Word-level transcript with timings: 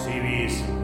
Civis 0.00 0.81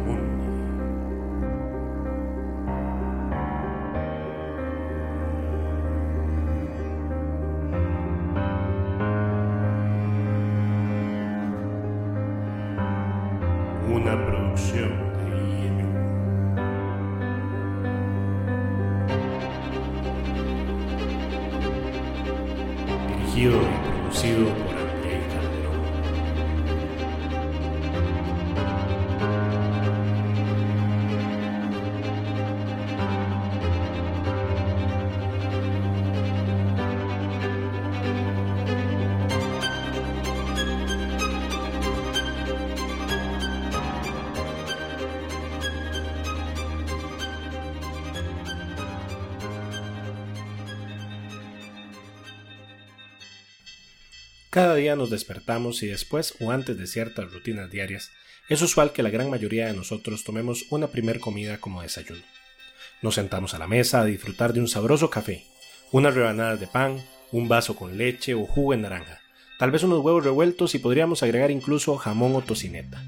Cada 54.58 54.74
día 54.74 54.96
nos 54.96 55.10
despertamos 55.10 55.84
y 55.84 55.86
después 55.86 56.34
o 56.40 56.50
antes 56.50 56.76
de 56.76 56.88
ciertas 56.88 57.32
rutinas 57.32 57.70
diarias, 57.70 58.10
es 58.48 58.60
usual 58.60 58.90
que 58.90 59.04
la 59.04 59.10
gran 59.10 59.30
mayoría 59.30 59.68
de 59.68 59.72
nosotros 59.72 60.24
tomemos 60.24 60.64
una 60.70 60.88
primer 60.88 61.20
comida 61.20 61.58
como 61.58 61.80
desayuno. 61.80 62.22
Nos 63.00 63.14
sentamos 63.14 63.54
a 63.54 63.60
la 63.60 63.68
mesa 63.68 64.00
a 64.00 64.04
disfrutar 64.04 64.52
de 64.52 64.58
un 64.58 64.66
sabroso 64.66 65.10
café, 65.10 65.44
unas 65.92 66.12
rebanadas 66.12 66.58
de 66.58 66.66
pan, 66.66 67.00
un 67.30 67.46
vaso 67.46 67.76
con 67.76 67.96
leche 67.96 68.34
o 68.34 68.46
jugo 68.46 68.74
en 68.74 68.80
naranja, 68.80 69.20
tal 69.60 69.70
vez 69.70 69.84
unos 69.84 70.04
huevos 70.04 70.24
revueltos 70.24 70.74
y 70.74 70.80
podríamos 70.80 71.22
agregar 71.22 71.52
incluso 71.52 71.96
jamón 71.96 72.34
o 72.34 72.40
tocineta. 72.40 73.00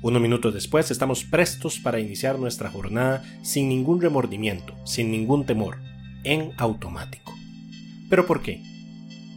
Unos 0.00 0.22
minutos 0.22 0.54
después 0.54 0.90
estamos 0.90 1.24
prestos 1.24 1.80
para 1.80 2.00
iniciar 2.00 2.38
nuestra 2.38 2.70
jornada 2.70 3.22
sin 3.42 3.68
ningún 3.68 4.00
remordimiento, 4.00 4.74
sin 4.86 5.10
ningún 5.10 5.44
temor, 5.44 5.80
en 6.22 6.52
automático. 6.56 7.34
¿Pero 8.08 8.24
por 8.24 8.40
qué? 8.40 8.62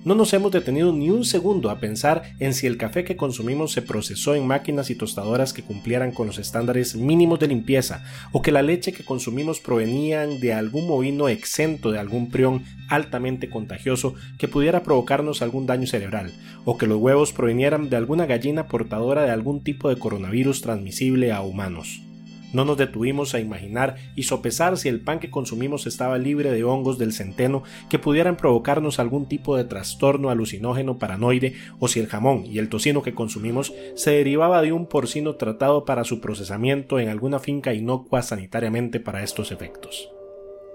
No 0.08 0.16
nos 0.16 0.32
hemos 0.32 0.54
detenido 0.54 0.94
ni 0.94 1.10
un 1.10 1.26
segundo 1.26 1.70
a 1.70 1.80
pensar 1.80 2.24
en 2.40 2.54
si 2.54 2.66
el 2.66 2.78
café 2.78 3.04
que 3.04 3.18
consumimos 3.18 3.74
se 3.74 3.82
procesó 3.82 4.36
en 4.36 4.48
máquinas 4.48 4.90
y 4.90 4.96
tostadoras 4.96 5.52
que 5.52 5.64
cumplieran 5.64 6.14
con 6.14 6.28
los 6.28 6.38
estándares 6.38 6.96
mínimos 6.96 7.42
de 7.42 7.50
limpieza, 7.50 8.06
o 8.32 8.42
que 8.42 8.54
la 8.54 8.62
leche 8.62 8.94
que 8.94 9.04
consumimos 9.04 9.60
provenían 9.60 10.40
de 10.40 10.54
algún 10.54 10.88
movino 10.88 11.28
exento 11.28 11.92
de 11.92 12.00
algún 12.00 12.32
prión 12.32 12.64
altamente 12.88 13.50
contagioso 13.50 14.16
que 14.38 14.48
pudiera 14.48 14.82
provocarnos 14.82 15.42
algún 15.42 15.66
daño 15.66 15.88
cerebral, 15.88 16.32
o 16.64 16.78
que 16.78 16.88
los 16.88 17.00
huevos 17.02 17.34
provenieran 17.34 17.90
de 17.90 17.98
alguna 17.98 18.26
gallina 18.26 18.70
portadora 18.70 19.24
de 19.24 19.32
algún 19.32 19.62
tipo 19.62 19.90
de 19.90 19.98
coronavirus 19.98 20.62
transmisible 20.62 21.34
a 21.34 21.42
humanos. 21.42 22.07
No 22.54 22.66
nos 22.66 22.78
detuvimos 22.78 23.34
a 23.34 23.40
imaginar 23.40 23.96
y 24.16 24.24
sopesar 24.24 24.78
si 24.78 24.90
el 24.90 25.02
pan 25.02 25.20
que 25.20 25.30
consumimos 25.30 25.86
estaba 25.88 26.18
libre 26.18 26.52
de 26.52 26.64
hongos 26.64 26.98
del 26.98 27.14
centeno 27.14 27.64
que 27.90 28.00
pudieran 28.00 28.38
provocarnos 28.38 29.00
algún 29.00 29.28
tipo 29.28 29.58
de 29.58 29.66
trastorno 29.66 30.30
alucinógeno 30.30 30.98
paranoide 30.98 31.56
o 31.80 31.88
si 31.88 32.00
el 32.00 32.08
jamón 32.08 32.46
y 32.46 32.60
el 32.60 32.70
tocino 32.70 33.04
que 33.04 33.14
consumimos 33.14 33.74
se 33.96 34.12
derivaba 34.12 34.62
de 34.62 34.72
un 34.72 34.88
porcino 34.88 35.36
tratado 35.36 35.86
para 35.86 36.04
su 36.04 36.22
procesamiento 36.22 37.00
en 37.00 37.10
alguna 37.10 37.40
finca 37.40 37.74
inocua 37.74 38.22
sanitariamente 38.22 39.00
para 39.00 39.24
estos 39.24 39.52
efectos. 39.52 40.10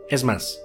Es 0.09 0.25
más, 0.25 0.61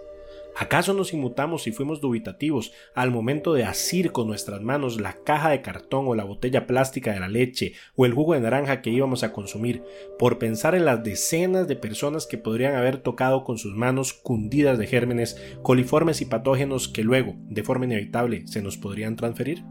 ¿Acaso 0.59 0.95
nos 0.95 1.13
inmutamos 1.13 1.67
y 1.67 1.71
fuimos 1.71 2.01
dubitativos 2.01 2.71
al 2.95 3.11
momento 3.11 3.53
de 3.53 3.63
asir 3.63 4.11
con 4.11 4.25
nuestras 4.25 4.61
manos 4.61 4.99
la 4.99 5.13
caja 5.23 5.51
de 5.51 5.61
cartón 5.61 6.07
o 6.07 6.15
la 6.15 6.23
botella 6.23 6.65
plástica 6.65 7.13
de 7.13 7.19
la 7.19 7.27
leche 7.27 7.73
o 7.95 8.07
el 8.07 8.13
jugo 8.13 8.33
de 8.33 8.39
naranja 8.39 8.81
que 8.81 8.89
íbamos 8.89 9.23
a 9.23 9.33
consumir 9.33 9.83
por 10.17 10.39
pensar 10.39 10.73
en 10.73 10.85
las 10.85 11.03
decenas 11.03 11.67
de 11.67 11.75
personas 11.75 12.25
que 12.25 12.39
podrían 12.39 12.73
haber 12.73 12.97
tocado 12.97 13.43
con 13.43 13.59
sus 13.59 13.75
manos 13.75 14.13
cundidas 14.13 14.79
de 14.79 14.87
gérmenes, 14.87 15.39
coliformes 15.61 16.21
y 16.21 16.25
patógenos 16.25 16.87
que 16.87 17.03
luego, 17.03 17.35
de 17.37 17.63
forma 17.63 17.85
inevitable, 17.85 18.47
se 18.47 18.63
nos 18.63 18.77
podrían 18.77 19.15
transferir? 19.15 19.63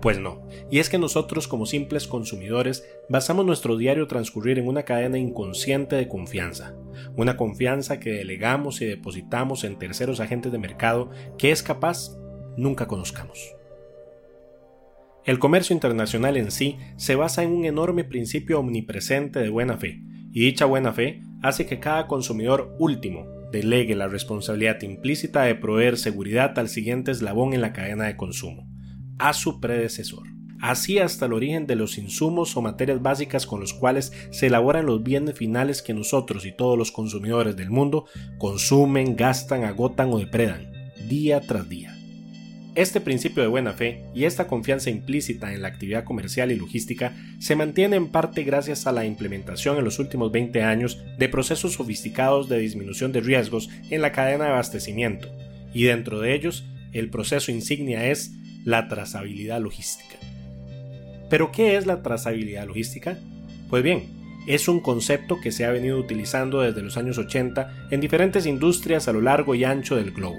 Pues 0.00 0.18
no, 0.18 0.46
y 0.70 0.78
es 0.78 0.88
que 0.88 0.98
nosotros 0.98 1.48
como 1.48 1.66
simples 1.66 2.06
consumidores 2.06 2.84
basamos 3.08 3.44
nuestro 3.44 3.76
diario 3.76 4.06
transcurrir 4.06 4.58
en 4.58 4.68
una 4.68 4.84
cadena 4.84 5.18
inconsciente 5.18 5.94
de 5.94 6.08
confianza, 6.08 6.74
una 7.16 7.36
confianza 7.36 8.00
que 8.00 8.12
delegamos 8.12 8.80
y 8.80 8.86
depositamos 8.86 9.64
en 9.64 9.78
terceros 9.78 10.20
agentes 10.20 10.52
de 10.52 10.58
mercado 10.58 11.10
que 11.38 11.50
es 11.50 11.62
capaz 11.62 12.16
nunca 12.56 12.86
conozcamos. 12.86 13.54
El 15.24 15.38
comercio 15.38 15.74
internacional 15.74 16.36
en 16.36 16.50
sí 16.50 16.78
se 16.96 17.14
basa 17.14 17.42
en 17.42 17.52
un 17.52 17.64
enorme 17.64 18.04
principio 18.04 18.58
omnipresente 18.58 19.38
de 19.38 19.48
buena 19.50 19.76
fe, 19.76 20.00
y 20.32 20.40
dicha 20.40 20.64
buena 20.64 20.92
fe 20.92 21.22
hace 21.42 21.66
que 21.66 21.78
cada 21.78 22.06
consumidor 22.06 22.74
último 22.78 23.26
delegue 23.52 23.94
la 23.94 24.08
responsabilidad 24.08 24.80
implícita 24.82 25.42
de 25.42 25.54
proveer 25.54 25.98
seguridad 25.98 26.58
al 26.58 26.68
siguiente 26.68 27.10
eslabón 27.10 27.52
en 27.52 27.60
la 27.60 27.72
cadena 27.72 28.06
de 28.06 28.16
consumo 28.16 28.66
a 29.18 29.32
su 29.34 29.60
predecesor. 29.60 30.26
Así 30.62 31.00
hasta 31.00 31.26
el 31.26 31.32
origen 31.32 31.66
de 31.66 31.74
los 31.74 31.98
insumos 31.98 32.56
o 32.56 32.62
materias 32.62 33.02
básicas 33.02 33.46
con 33.46 33.58
los 33.58 33.74
cuales 33.74 34.12
se 34.30 34.46
elaboran 34.46 34.86
los 34.86 35.02
bienes 35.02 35.36
finales 35.36 35.82
que 35.82 35.92
nosotros 35.92 36.46
y 36.46 36.52
todos 36.52 36.78
los 36.78 36.92
consumidores 36.92 37.56
del 37.56 37.68
mundo 37.68 38.06
consumen, 38.38 39.16
gastan, 39.16 39.64
agotan 39.64 40.12
o 40.12 40.20
depredan, 40.20 40.72
día 41.08 41.40
tras 41.40 41.68
día. 41.68 41.98
Este 42.76 43.00
principio 43.00 43.42
de 43.42 43.48
buena 43.48 43.72
fe 43.72 44.04
y 44.14 44.22
esta 44.22 44.46
confianza 44.46 44.88
implícita 44.88 45.52
en 45.52 45.62
la 45.62 45.68
actividad 45.68 46.04
comercial 46.04 46.52
y 46.52 46.56
logística 46.56 47.12
se 47.40 47.56
mantiene 47.56 47.96
en 47.96 48.12
parte 48.12 48.44
gracias 48.44 48.86
a 48.86 48.92
la 48.92 49.04
implementación 49.04 49.78
en 49.78 49.84
los 49.84 49.98
últimos 49.98 50.30
20 50.30 50.62
años 50.62 51.02
de 51.18 51.28
procesos 51.28 51.72
sofisticados 51.72 52.48
de 52.48 52.60
disminución 52.60 53.10
de 53.10 53.20
riesgos 53.20 53.68
en 53.90 54.00
la 54.00 54.12
cadena 54.12 54.44
de 54.44 54.50
abastecimiento, 54.50 55.28
y 55.74 55.82
dentro 55.82 56.20
de 56.20 56.36
ellos 56.36 56.64
el 56.92 57.10
proceso 57.10 57.50
insignia 57.50 58.06
es 58.06 58.30
la 58.64 58.86
trazabilidad 58.86 59.60
logística. 59.60 60.18
¿Pero 61.32 61.50
qué 61.50 61.78
es 61.78 61.86
la 61.86 62.02
trazabilidad 62.02 62.66
logística? 62.66 63.16
Pues 63.70 63.82
bien, 63.82 64.04
es 64.46 64.68
un 64.68 64.80
concepto 64.80 65.40
que 65.40 65.50
se 65.50 65.64
ha 65.64 65.70
venido 65.70 65.98
utilizando 65.98 66.60
desde 66.60 66.82
los 66.82 66.98
años 66.98 67.16
80 67.16 67.86
en 67.90 68.00
diferentes 68.02 68.44
industrias 68.44 69.08
a 69.08 69.14
lo 69.14 69.22
largo 69.22 69.54
y 69.54 69.64
ancho 69.64 69.96
del 69.96 70.10
globo. 70.10 70.36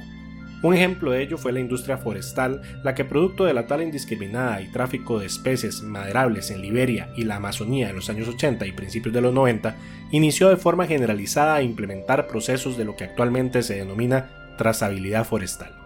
Un 0.61 0.75
ejemplo 0.75 1.09
de 1.09 1.23
ello 1.23 1.39
fue 1.39 1.51
la 1.51 1.61
industria 1.61 1.97
forestal, 1.97 2.61
la 2.83 2.93
que 2.93 3.05
producto 3.05 3.45
de 3.45 3.55
la 3.55 3.65
tala 3.65 3.81
indiscriminada 3.81 4.61
y 4.61 4.71
tráfico 4.71 5.17
de 5.17 5.25
especies 5.25 5.81
maderables 5.81 6.51
en 6.51 6.61
Liberia 6.61 7.09
y 7.17 7.23
la 7.23 7.37
Amazonía 7.37 7.89
en 7.89 7.95
los 7.95 8.11
años 8.11 8.27
80 8.27 8.67
y 8.67 8.71
principios 8.73 9.15
de 9.15 9.21
los 9.21 9.33
90, 9.33 9.75
inició 10.11 10.49
de 10.49 10.57
forma 10.57 10.85
generalizada 10.85 11.55
a 11.55 11.63
implementar 11.63 12.27
procesos 12.27 12.77
de 12.77 12.85
lo 12.85 12.95
que 12.95 13.05
actualmente 13.05 13.63
se 13.63 13.77
denomina 13.77 14.29
trazabilidad 14.59 15.25
forestal. 15.25 15.82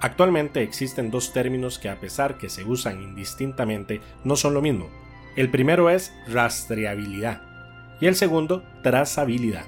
Actualmente 0.00 0.62
existen 0.62 1.10
dos 1.10 1.32
términos 1.32 1.78
que 1.78 1.88
a 1.88 2.00
pesar 2.00 2.36
que 2.36 2.50
se 2.50 2.64
usan 2.64 3.02
indistintamente 3.02 4.00
no 4.24 4.36
son 4.36 4.54
lo 4.54 4.62
mismo. 4.62 4.90
El 5.36 5.50
primero 5.50 5.90
es 5.90 6.12
rastreabilidad 6.28 7.42
y 8.00 8.06
el 8.06 8.14
segundo 8.14 8.62
trazabilidad. 8.82 9.64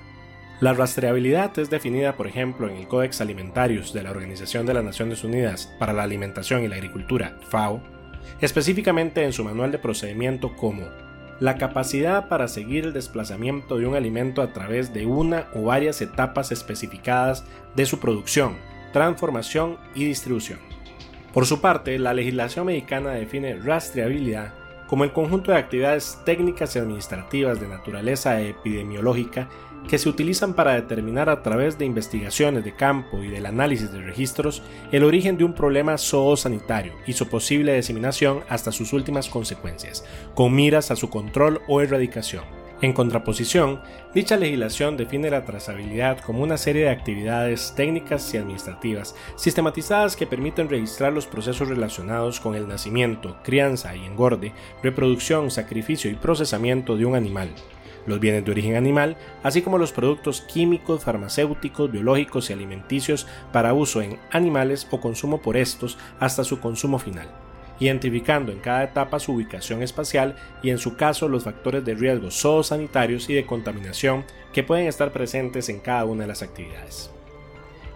La 0.60 0.74
rastreabilidad 0.74 1.56
es 1.58 1.70
definida, 1.70 2.16
por 2.16 2.26
ejemplo, 2.26 2.68
en 2.68 2.76
el 2.76 2.88
Codex 2.88 3.20
Alimentarius 3.20 3.92
de 3.92 4.02
la 4.02 4.10
Organización 4.10 4.66
de 4.66 4.74
las 4.74 4.84
Naciones 4.84 5.22
Unidas 5.22 5.72
para 5.78 5.92
la 5.92 6.02
Alimentación 6.02 6.64
y 6.64 6.68
la 6.68 6.74
Agricultura, 6.74 7.36
FAO, 7.48 7.80
específicamente 8.40 9.24
en 9.24 9.32
su 9.32 9.44
manual 9.44 9.70
de 9.70 9.78
procedimiento 9.78 10.56
como 10.56 10.84
la 11.40 11.56
capacidad 11.56 12.28
para 12.28 12.48
seguir 12.48 12.84
el 12.84 12.92
desplazamiento 12.92 13.78
de 13.78 13.86
un 13.86 13.94
alimento 13.94 14.42
a 14.42 14.52
través 14.52 14.92
de 14.92 15.06
una 15.06 15.46
o 15.54 15.62
varias 15.62 16.02
etapas 16.02 16.50
especificadas 16.50 17.44
de 17.76 17.86
su 17.86 18.00
producción, 18.00 18.56
transformación 18.92 19.78
y 19.94 20.04
distribución. 20.04 20.58
Por 21.32 21.46
su 21.46 21.60
parte, 21.60 21.98
la 21.98 22.14
legislación 22.14 22.66
mexicana 22.66 23.10
define 23.10 23.56
rastreabilidad 23.56 24.54
como 24.88 25.04
el 25.04 25.12
conjunto 25.12 25.52
de 25.52 25.58
actividades 25.58 26.18
técnicas 26.24 26.74
y 26.74 26.78
administrativas 26.78 27.60
de 27.60 27.68
naturaleza 27.68 28.40
epidemiológica 28.40 29.48
que 29.86 29.98
se 29.98 30.08
utilizan 30.08 30.54
para 30.54 30.74
determinar 30.74 31.28
a 31.30 31.42
través 31.42 31.78
de 31.78 31.84
investigaciones 31.84 32.64
de 32.64 32.74
campo 32.74 33.22
y 33.22 33.28
del 33.28 33.46
análisis 33.46 33.92
de 33.92 34.02
registros 34.02 34.62
el 34.90 35.04
origen 35.04 35.36
de 35.36 35.44
un 35.44 35.52
problema 35.52 35.96
zoosanitario 35.98 36.94
y 37.06 37.12
su 37.12 37.28
posible 37.28 37.74
diseminación 37.74 38.40
hasta 38.48 38.72
sus 38.72 38.92
últimas 38.92 39.28
consecuencias, 39.28 40.04
con 40.34 40.54
miras 40.54 40.90
a 40.90 40.96
su 40.96 41.10
control 41.10 41.60
o 41.68 41.80
erradicación, 41.80 42.44
En 42.80 42.92
contraposición, 42.92 43.80
dicha 44.14 44.36
legislación 44.36 44.96
define 44.96 45.30
la 45.30 45.44
trazabilidad 45.44 46.20
como 46.20 46.44
una 46.44 46.56
serie 46.56 46.82
de 46.82 46.90
actividades 46.90 47.72
técnicas 47.74 48.32
y 48.32 48.36
administrativas 48.36 49.16
sistematizadas 49.34 50.14
que 50.14 50.28
permiten 50.28 50.68
registrar 50.68 51.12
los 51.12 51.26
procesos 51.26 51.68
relacionados 51.68 52.38
con 52.38 52.54
el 52.54 52.68
nacimiento, 52.68 53.36
crianza 53.42 53.96
y 53.96 54.04
engorde, 54.04 54.52
reproducción, 54.80 55.50
sacrificio 55.50 56.08
y 56.08 56.14
procesamiento 56.14 56.96
de 56.96 57.04
un 57.04 57.16
animal, 57.16 57.50
los 58.06 58.20
bienes 58.20 58.44
de 58.44 58.52
origen 58.52 58.76
animal, 58.76 59.16
así 59.42 59.60
como 59.60 59.76
los 59.76 59.90
productos 59.90 60.42
químicos, 60.42 61.02
farmacéuticos, 61.02 61.90
biológicos 61.90 62.48
y 62.48 62.52
alimenticios 62.52 63.26
para 63.52 63.74
uso 63.74 64.02
en 64.02 64.20
animales 64.30 64.86
o 64.92 65.00
consumo 65.00 65.42
por 65.42 65.56
estos 65.56 65.98
hasta 66.20 66.44
su 66.44 66.60
consumo 66.60 67.00
final 67.00 67.28
identificando 67.80 68.52
en 68.52 68.58
cada 68.58 68.84
etapa 68.84 69.18
su 69.18 69.32
ubicación 69.32 69.82
espacial 69.82 70.36
y 70.62 70.70
en 70.70 70.78
su 70.78 70.96
caso 70.96 71.28
los 71.28 71.44
factores 71.44 71.84
de 71.84 71.94
riesgo 71.94 72.30
zoosanitarios 72.30 73.28
y 73.30 73.34
de 73.34 73.46
contaminación 73.46 74.24
que 74.52 74.62
pueden 74.62 74.86
estar 74.86 75.12
presentes 75.12 75.68
en 75.68 75.80
cada 75.80 76.04
una 76.04 76.22
de 76.22 76.28
las 76.28 76.42
actividades. 76.42 77.10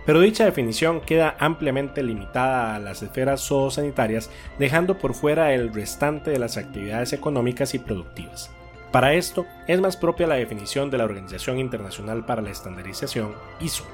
Pero 0.04 0.20
dicha 0.20 0.44
definición 0.44 1.00
queda 1.00 1.36
ampliamente 1.38 2.02
limitada 2.02 2.74
a 2.74 2.78
las 2.80 3.02
esferas 3.02 3.40
zoosanitarias, 3.40 4.30
dejando 4.58 4.98
por 4.98 5.14
fuera 5.14 5.54
el 5.54 5.72
restante 5.72 6.30
de 6.30 6.38
las 6.38 6.56
actividades 6.56 7.12
económicas 7.12 7.74
y 7.74 7.78
productivas. 7.78 8.50
Para 8.90 9.14
esto 9.14 9.46
es 9.68 9.80
más 9.80 9.96
propia 9.96 10.26
la 10.26 10.34
definición 10.34 10.90
de 10.90 10.98
la 10.98 11.04
Organización 11.04 11.58
Internacional 11.58 12.26
para 12.26 12.42
la 12.42 12.50
Estandarización, 12.50 13.32
ISO, 13.60 13.86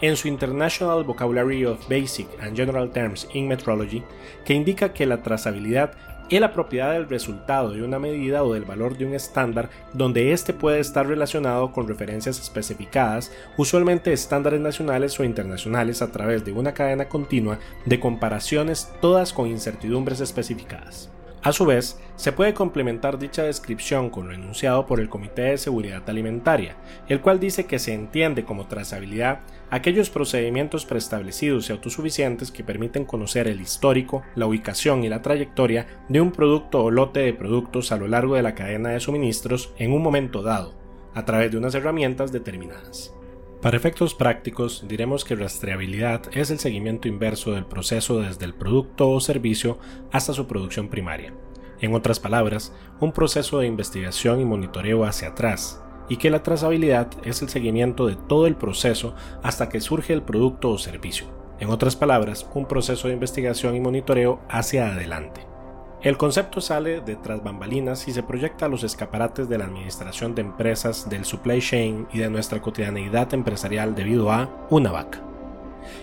en 0.00 0.16
su 0.16 0.28
International 0.28 1.04
Vocabulary 1.04 1.64
of 1.64 1.88
Basic 1.88 2.28
and 2.40 2.56
General 2.56 2.90
Terms 2.90 3.28
in 3.34 3.48
Metrology, 3.48 4.02
que 4.44 4.54
indica 4.54 4.92
que 4.92 5.06
la 5.06 5.22
trazabilidad 5.22 5.92
es 6.28 6.40
la 6.40 6.52
propiedad 6.52 6.92
del 6.92 7.08
resultado 7.08 7.70
de 7.70 7.82
una 7.82 7.98
medida 7.98 8.42
o 8.42 8.52
del 8.52 8.64
valor 8.64 8.98
de 8.98 9.06
un 9.06 9.14
estándar 9.14 9.70
donde 9.92 10.32
éste 10.32 10.52
puede 10.52 10.80
estar 10.80 11.06
relacionado 11.06 11.72
con 11.72 11.86
referencias 11.86 12.40
especificadas, 12.40 13.30
usualmente 13.56 14.12
estándares 14.12 14.60
nacionales 14.60 15.18
o 15.20 15.24
internacionales 15.24 16.02
a 16.02 16.10
través 16.10 16.44
de 16.44 16.52
una 16.52 16.74
cadena 16.74 17.08
continua 17.08 17.58
de 17.84 18.00
comparaciones 18.00 18.90
todas 19.00 19.32
con 19.32 19.46
incertidumbres 19.48 20.20
especificadas. 20.20 21.10
A 21.46 21.52
su 21.52 21.64
vez, 21.64 21.96
se 22.16 22.32
puede 22.32 22.54
complementar 22.54 23.20
dicha 23.20 23.44
descripción 23.44 24.10
con 24.10 24.26
lo 24.26 24.34
enunciado 24.34 24.84
por 24.84 24.98
el 24.98 25.08
Comité 25.08 25.42
de 25.42 25.58
Seguridad 25.58 26.02
Alimentaria, 26.10 26.74
el 27.08 27.20
cual 27.20 27.38
dice 27.38 27.66
que 27.66 27.78
se 27.78 27.94
entiende 27.94 28.44
como 28.44 28.66
trazabilidad 28.66 29.42
aquellos 29.70 30.10
procedimientos 30.10 30.86
preestablecidos 30.86 31.68
y 31.68 31.72
autosuficientes 31.72 32.50
que 32.50 32.64
permiten 32.64 33.04
conocer 33.04 33.46
el 33.46 33.60
histórico, 33.60 34.24
la 34.34 34.46
ubicación 34.46 35.04
y 35.04 35.08
la 35.08 35.22
trayectoria 35.22 35.86
de 36.08 36.20
un 36.20 36.32
producto 36.32 36.82
o 36.82 36.90
lote 36.90 37.20
de 37.20 37.32
productos 37.32 37.92
a 37.92 37.96
lo 37.96 38.08
largo 38.08 38.34
de 38.34 38.42
la 38.42 38.56
cadena 38.56 38.88
de 38.88 38.98
suministros 38.98 39.72
en 39.78 39.92
un 39.92 40.02
momento 40.02 40.42
dado, 40.42 40.74
a 41.14 41.24
través 41.24 41.52
de 41.52 41.58
unas 41.58 41.76
herramientas 41.76 42.32
determinadas. 42.32 43.14
Para 43.62 43.76
efectos 43.76 44.14
prácticos, 44.14 44.84
diremos 44.86 45.24
que 45.24 45.34
rastreabilidad 45.34 46.22
es 46.32 46.50
el 46.50 46.58
seguimiento 46.58 47.08
inverso 47.08 47.52
del 47.52 47.64
proceso 47.64 48.20
desde 48.20 48.44
el 48.44 48.54
producto 48.54 49.10
o 49.10 49.20
servicio 49.20 49.78
hasta 50.12 50.34
su 50.34 50.46
producción 50.46 50.88
primaria. 50.88 51.32
En 51.80 51.94
otras 51.94 52.20
palabras, 52.20 52.72
un 53.00 53.12
proceso 53.12 53.58
de 53.58 53.66
investigación 53.66 54.40
y 54.40 54.44
monitoreo 54.44 55.04
hacia 55.04 55.28
atrás, 55.28 55.82
y 56.08 56.18
que 56.18 56.30
la 56.30 56.42
trazabilidad 56.42 57.08
es 57.24 57.42
el 57.42 57.48
seguimiento 57.48 58.06
de 58.06 58.16
todo 58.16 58.46
el 58.46 58.56
proceso 58.56 59.14
hasta 59.42 59.68
que 59.68 59.80
surge 59.80 60.12
el 60.12 60.22
producto 60.22 60.70
o 60.70 60.78
servicio. 60.78 61.26
En 61.58 61.70
otras 61.70 61.96
palabras, 61.96 62.46
un 62.54 62.66
proceso 62.66 63.08
de 63.08 63.14
investigación 63.14 63.74
y 63.74 63.80
monitoreo 63.80 64.40
hacia 64.48 64.92
adelante. 64.92 65.55
El 66.02 66.18
concepto 66.18 66.60
sale 66.60 67.00
de 67.00 67.16
tras 67.16 67.42
bambalinas 67.42 68.06
y 68.06 68.12
se 68.12 68.22
proyecta 68.22 68.66
a 68.66 68.68
los 68.68 68.84
escaparates 68.84 69.48
de 69.48 69.58
la 69.58 69.64
administración 69.64 70.34
de 70.34 70.42
empresas, 70.42 71.08
del 71.08 71.24
supply 71.24 71.60
chain 71.60 72.06
y 72.12 72.18
de 72.18 72.28
nuestra 72.28 72.60
cotidianeidad 72.60 73.32
empresarial 73.32 73.94
debido 73.94 74.30
a 74.30 74.48
una 74.68 74.92
vaca. 74.92 75.22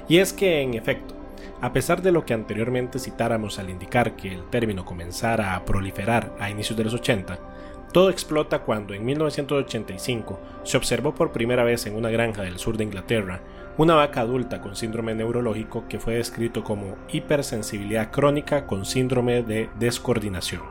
Y 0.09 0.17
es 0.17 0.33
que, 0.33 0.61
en 0.61 0.73
efecto, 0.73 1.13
a 1.61 1.71
pesar 1.71 2.01
de 2.01 2.11
lo 2.11 2.25
que 2.25 2.33
anteriormente 2.33 2.99
citáramos 2.99 3.59
al 3.59 3.69
indicar 3.69 4.15
que 4.15 4.33
el 4.33 4.49
término 4.49 4.83
comenzara 4.83 5.55
a 5.55 5.63
proliferar 5.63 6.35
a 6.39 6.49
inicios 6.49 6.77
de 6.77 6.85
los 6.85 6.93
80, 6.95 7.39
todo 7.93 8.09
explota 8.09 8.63
cuando 8.63 8.95
en 8.95 9.05
1985 9.05 10.39
se 10.63 10.77
observó 10.77 11.13
por 11.13 11.31
primera 11.31 11.63
vez 11.63 11.85
en 11.85 11.95
una 11.95 12.09
granja 12.09 12.41
del 12.41 12.57
sur 12.57 12.75
de 12.75 12.83
Inglaterra 12.83 13.41
una 13.77 13.95
vaca 13.95 14.21
adulta 14.21 14.61
con 14.61 14.75
síndrome 14.75 15.15
neurológico 15.15 15.85
que 15.87 15.99
fue 15.99 16.15
descrito 16.15 16.63
como 16.63 16.95
hipersensibilidad 17.11 18.11
crónica 18.11 18.67
con 18.67 18.85
síndrome 18.85 19.41
de 19.41 19.69
descoordinación. 19.79 20.61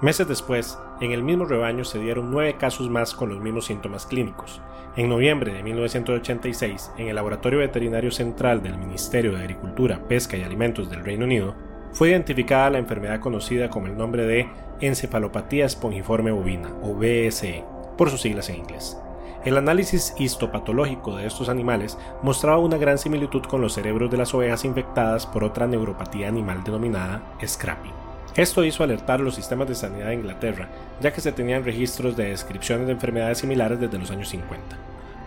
Meses 0.00 0.28
después, 0.28 0.78
en 1.00 1.12
el 1.12 1.22
mismo 1.22 1.46
rebaño 1.46 1.84
se 1.84 1.98
dieron 1.98 2.30
nueve 2.30 2.56
casos 2.56 2.88
más 2.90 3.14
con 3.14 3.30
los 3.30 3.40
mismos 3.40 3.66
síntomas 3.66 4.06
clínicos. 4.06 4.60
En 4.96 5.08
noviembre 5.08 5.52
de 5.52 5.62
1986, 5.64 6.92
en 6.98 7.08
el 7.08 7.16
Laboratorio 7.16 7.58
Veterinario 7.58 8.12
Central 8.12 8.62
del 8.62 8.78
Ministerio 8.78 9.32
de 9.32 9.38
Agricultura, 9.38 10.00
Pesca 10.06 10.36
y 10.36 10.42
Alimentos 10.42 10.88
del 10.90 11.04
Reino 11.04 11.24
Unido, 11.24 11.56
fue 11.92 12.10
identificada 12.10 12.70
la 12.70 12.78
enfermedad 12.78 13.20
conocida 13.20 13.70
como 13.70 13.86
el 13.86 13.96
nombre 13.96 14.26
de 14.26 14.48
encefalopatía 14.80 15.66
espongiforme 15.66 16.30
bovina, 16.30 16.72
o 16.82 16.94
BSE, 16.94 17.64
por 17.96 18.10
sus 18.10 18.20
siglas 18.20 18.48
en 18.50 18.56
inglés. 18.56 18.96
El 19.44 19.58
análisis 19.58 20.14
histopatológico 20.18 21.16
de 21.16 21.26
estos 21.26 21.50
animales 21.50 21.98
mostraba 22.22 22.58
una 22.58 22.78
gran 22.78 22.96
similitud 22.96 23.42
con 23.42 23.60
los 23.60 23.74
cerebros 23.74 24.10
de 24.10 24.16
las 24.16 24.32
ovejas 24.32 24.64
infectadas 24.64 25.26
por 25.26 25.44
otra 25.44 25.66
neuropatía 25.66 26.28
animal 26.28 26.64
denominada 26.64 27.20
Scrappy. 27.46 27.90
Esto 28.36 28.64
hizo 28.64 28.82
alertar 28.82 29.20
los 29.20 29.34
sistemas 29.34 29.68
de 29.68 29.74
sanidad 29.74 30.08
de 30.08 30.14
Inglaterra, 30.14 30.70
ya 31.02 31.12
que 31.12 31.20
se 31.20 31.30
tenían 31.30 31.62
registros 31.62 32.16
de 32.16 32.30
descripciones 32.30 32.86
de 32.86 32.94
enfermedades 32.94 33.38
similares 33.38 33.78
desde 33.78 33.98
los 33.98 34.10
años 34.10 34.30
50. 34.30 34.78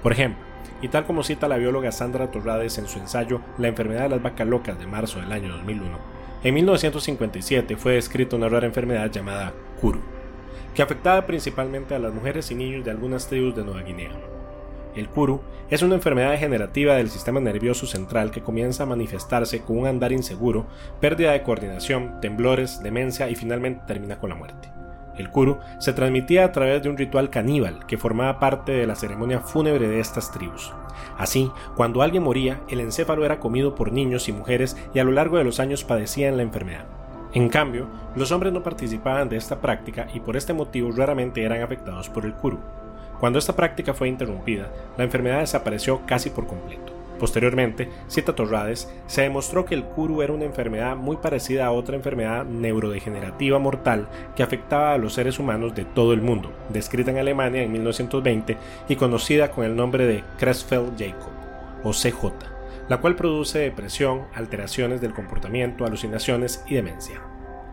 Por 0.01 0.11
ejemplo, 0.11 0.43
y 0.81 0.87
tal 0.87 1.05
como 1.05 1.21
cita 1.21 1.47
la 1.47 1.57
bióloga 1.57 1.91
Sandra 1.91 2.31
Torrades 2.31 2.77
en 2.79 2.87
su 2.87 2.97
ensayo 2.99 3.41
La 3.59 3.67
enfermedad 3.67 4.03
de 4.03 4.09
las 4.09 4.21
vacas 4.21 4.47
locas 4.47 4.79
de 4.79 4.87
marzo 4.87 5.19
del 5.19 5.31
año 5.31 5.55
2001, 5.57 5.95
en 6.43 6.53
1957 6.55 7.77
fue 7.77 7.93
descrita 7.93 8.35
una 8.35 8.49
rara 8.49 8.65
enfermedad 8.65 9.11
llamada 9.11 9.53
Kuru 9.79 10.16
que 10.77 10.83
afectaba 10.83 11.25
principalmente 11.25 11.95
a 11.95 11.99
las 11.99 12.13
mujeres 12.13 12.51
y 12.51 12.55
niños 12.55 12.85
de 12.85 12.91
algunas 12.91 13.25
tribus 13.25 13.55
de 13.55 13.63
Nueva 13.63 13.81
Guinea. 13.81 14.11
El 14.95 15.09
Kuru 15.09 15.41
es 15.71 15.81
una 15.81 15.95
enfermedad 15.95 16.29
degenerativa 16.29 16.93
del 16.93 17.09
sistema 17.09 17.39
nervioso 17.39 17.87
central 17.87 18.29
que 18.29 18.43
comienza 18.43 18.83
a 18.83 18.85
manifestarse 18.85 19.63
con 19.63 19.79
un 19.79 19.87
andar 19.87 20.11
inseguro, 20.11 20.67
pérdida 21.01 21.31
de 21.31 21.41
coordinación, 21.41 22.21
temblores, 22.21 22.83
demencia 22.83 23.27
y 23.27 23.33
finalmente 23.33 23.85
termina 23.87 24.19
con 24.19 24.29
la 24.29 24.35
muerte. 24.35 24.69
El 25.17 25.31
Kuru 25.31 25.57
se 25.79 25.93
transmitía 25.93 26.45
a 26.45 26.51
través 26.51 26.83
de 26.83 26.89
un 26.89 26.97
ritual 26.97 27.31
caníbal 27.31 27.87
que 27.87 27.97
formaba 27.97 28.39
parte 28.39 28.71
de 28.71 28.85
la 28.85 28.93
ceremonia 28.93 29.39
fúnebre 29.39 29.87
de 29.87 29.99
estas 29.99 30.31
tribus. 30.31 30.75
Así, 31.17 31.51
cuando 31.75 32.03
alguien 32.03 32.21
moría, 32.21 32.61
el 32.69 32.81
encéfalo 32.81 33.25
era 33.25 33.39
comido 33.39 33.73
por 33.73 33.91
niños 33.91 34.29
y 34.29 34.31
mujeres 34.31 34.77
y 34.93 34.99
a 34.99 35.03
lo 35.03 35.11
largo 35.11 35.39
de 35.39 35.43
los 35.43 35.59
años 35.59 35.83
padecían 35.83 36.37
la 36.37 36.43
enfermedad. 36.43 36.96
En 37.37 37.49
cambio, 37.49 37.85
los 38.15 38.31
hombres 38.31 38.51
no 38.51 38.63
participaban 38.63 39.29
de 39.29 39.37
esta 39.37 39.61
práctica 39.61 40.07
y 40.11 40.19
por 40.19 40.35
este 40.35 40.53
motivo 40.53 40.91
raramente 40.91 41.43
eran 41.43 41.61
afectados 41.61 42.09
por 42.09 42.25
el 42.25 42.33
kuru. 42.33 42.57
Cuando 43.19 43.37
esta 43.37 43.55
práctica 43.55 43.93
fue 43.93 44.09
interrumpida, 44.09 44.71
la 44.97 45.03
enfermedad 45.03 45.41
desapareció 45.41 46.01
casi 46.07 46.31
por 46.31 46.47
completo. 46.47 46.93
Posteriormente, 47.19 47.91
cita 48.07 48.33
Torrades, 48.33 48.91
se 49.05 49.21
demostró 49.21 49.65
que 49.65 49.75
el 49.75 49.83
kuru 49.83 50.23
era 50.23 50.33
una 50.33 50.45
enfermedad 50.45 50.95
muy 50.95 51.17
parecida 51.17 51.67
a 51.67 51.71
otra 51.71 51.95
enfermedad 51.95 52.43
neurodegenerativa 52.43 53.59
mortal 53.59 54.07
que 54.35 54.41
afectaba 54.41 54.93
a 54.93 54.97
los 54.97 55.13
seres 55.13 55.37
humanos 55.37 55.75
de 55.75 55.85
todo 55.85 56.13
el 56.13 56.23
mundo, 56.23 56.51
descrita 56.69 57.11
en 57.11 57.19
Alemania 57.19 57.61
en 57.61 57.71
1920 57.71 58.57
y 58.89 58.95
conocida 58.95 59.51
con 59.51 59.63
el 59.63 59.75
nombre 59.75 60.07
de 60.07 60.23
Creutzfeldt-Jakob, 60.39 61.83
o 61.83 61.91
CJ 61.91 62.56
la 62.89 63.01
cual 63.01 63.15
produce 63.15 63.59
depresión, 63.59 64.27
alteraciones 64.33 65.01
del 65.01 65.13
comportamiento, 65.13 65.85
alucinaciones 65.85 66.63
y 66.67 66.75
demencia. 66.75 67.21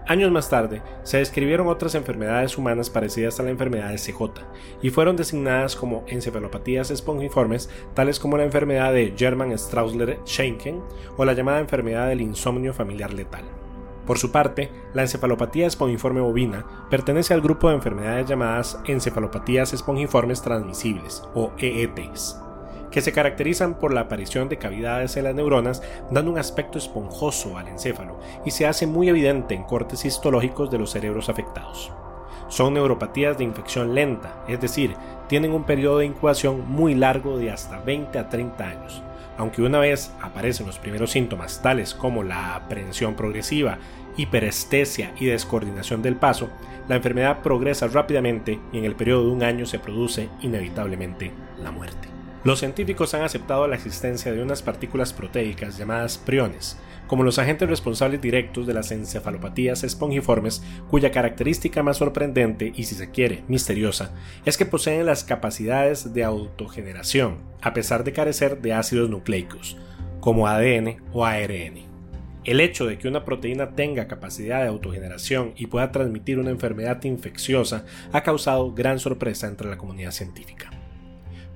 Años 0.07 0.31
más 0.31 0.51
tarde, 0.51 0.83
se 1.03 1.17
describieron 1.17 1.67
otras 1.67 1.95
enfermedades 1.95 2.59
humanas 2.59 2.91
parecidas 2.91 3.41
a 3.41 3.43
la 3.43 3.51
enfermedad 3.51 3.89
de 3.89 3.97
CJ 3.97 4.43
y 4.83 4.91
fueron 4.91 5.17
designadas 5.17 5.77
como 5.77 6.05
encefalopatías 6.09 6.91
espongiformes, 6.91 7.71
tales 7.95 8.21
como 8.21 8.37
la 8.37 8.45
enfermedad 8.45 8.93
de 8.93 9.15
German-Straussler-Schenken 9.17 10.83
o 11.17 11.25
la 11.25 11.33
llamada 11.33 11.61
enfermedad 11.61 12.09
del 12.09 12.21
insomnio 12.21 12.75
familiar 12.75 13.15
letal. 13.15 13.45
Por 14.07 14.19
su 14.19 14.31
parte, 14.31 14.71
la 14.93 15.01
encefalopatía 15.01 15.67
espongiforme 15.67 16.21
bovina 16.21 16.67
pertenece 16.91 17.33
al 17.33 17.41
grupo 17.41 17.71
de 17.71 17.77
enfermedades 17.77 18.29
llamadas 18.29 18.79
encefalopatías 18.85 19.73
espongiformes 19.73 20.43
transmisibles 20.43 21.23
o 21.35 21.53
EETs 21.57 22.44
que 22.95 23.01
se 23.01 23.11
caracterizan 23.11 23.75
por 23.75 23.93
la 23.93 24.03
aparición 24.03 24.49
de 24.49 24.57
cavidades 24.57 25.17
en 25.17 25.25
las 25.25 25.35
neuronas, 25.35 25.83
dando 26.13 26.31
un 26.31 26.39
aspecto 26.39 26.79
esponjoso 26.79 27.59
al 27.59 27.67
encéfalo 27.67 28.21
y 28.45 28.53
se 28.53 28.69
hace 28.69 28.87
muy 28.87 29.09
evidente 29.09 29.57
en 29.57 29.65
cortes 29.65 30.05
histológicos 30.05 30.71
de 30.71 30.79
los 30.79 30.93
cerebros 30.93 31.29
afectados. 31.29 31.91
Son 32.47 32.73
neuropatías 32.73 33.37
de 33.37 33.43
infección 33.43 33.97
lenta, 33.97 34.45
es 34.47 34.61
decir, 34.61 34.95
tienen 35.27 35.51
un 35.51 35.65
periodo 35.65 35.99
de 35.99 36.07
incubación 36.07 36.71
muy 36.71 36.95
largo 36.95 37.37
de 37.37 37.51
hasta 37.51 37.81
20 37.81 38.17
a 38.17 38.29
30 38.29 38.65
años, 38.65 39.03
aunque 39.39 39.63
una 39.63 39.81
vez 39.81 40.13
aparecen 40.23 40.69
los 40.69 40.79
primeros 40.79 41.11
síntomas 41.11 41.63
tales 41.63 41.95
como 41.95 42.23
la 42.23 42.55
aprehensión 42.55 43.17
progresiva 43.17 43.79
hiperestesia 44.17 45.13
y 45.19 45.27
descoordinación 45.27 46.01
del 46.01 46.15
paso, 46.15 46.49
la 46.87 46.95
enfermedad 46.95 47.43
progresa 47.43 47.89
rápidamente 47.89 48.61
y 48.73 48.79
en 48.79 48.85
el 48.85 48.95
periodo 48.95 49.25
de 49.25 49.33
un 49.33 49.43
año 49.43 49.67
se 49.67 49.81
produce 49.81 50.29
inevitablemente 50.43 51.33
la 51.61 51.73
muerte. 51.73 52.14
Los 52.45 52.59
científicos 52.59 53.15
han 53.15 53.23
aceptado 53.23 53.67
la 53.67 53.77
existencia 53.77 54.31
de 54.31 54.43
unas 54.43 54.61
partículas 54.61 55.15
proteicas 55.15 55.79
llamadas 55.79 56.19
priones, 56.19 56.79
como 57.07 57.23
los 57.23 57.39
agentes 57.39 57.71
responsables 57.71 58.21
directos 58.21 58.67
de 58.67 58.75
las 58.75 58.93
encefalopatías 58.93 59.83
espongiformes, 59.83 60.63
cuya 60.91 61.11
característica 61.11 61.83
más 61.83 61.97
sorprendente 61.97 62.71
y 62.77 62.85
si 62.85 62.97
se 62.97 63.11
quiere 63.11 63.45
misteriosa 63.49 64.13
es 64.45 64.59
que 64.59 64.67
poseen 64.67 65.07
las 65.07 65.25
capacidades 65.25 66.13
de 66.13 66.23
autogeneración, 66.23 67.39
a 67.63 67.73
pesar 67.73 68.05
de 68.05 68.13
carecer 68.13 68.61
de 68.61 68.75
ácidos 68.75 69.09
nucleicos, 69.09 69.79
como 70.21 70.47
ADN 70.47 71.03
o 71.15 71.25
ARN. 71.25 71.95
El 72.45 72.61
hecho 72.61 72.85
de 72.85 72.99
que 72.99 73.09
una 73.09 73.25
proteína 73.25 73.71
tenga 73.71 74.07
capacidad 74.07 74.61
de 74.61 74.69
autogeneración 74.69 75.55
y 75.57 75.69
pueda 75.69 75.93
transmitir 75.93 76.39
una 76.39 76.51
enfermedad 76.51 77.03
infecciosa 77.05 77.87
ha 78.13 78.23
causado 78.23 78.75
gran 78.75 78.99
sorpresa 78.99 79.47
entre 79.47 79.71
la 79.71 79.79
comunidad 79.79 80.11
científica. 80.11 80.71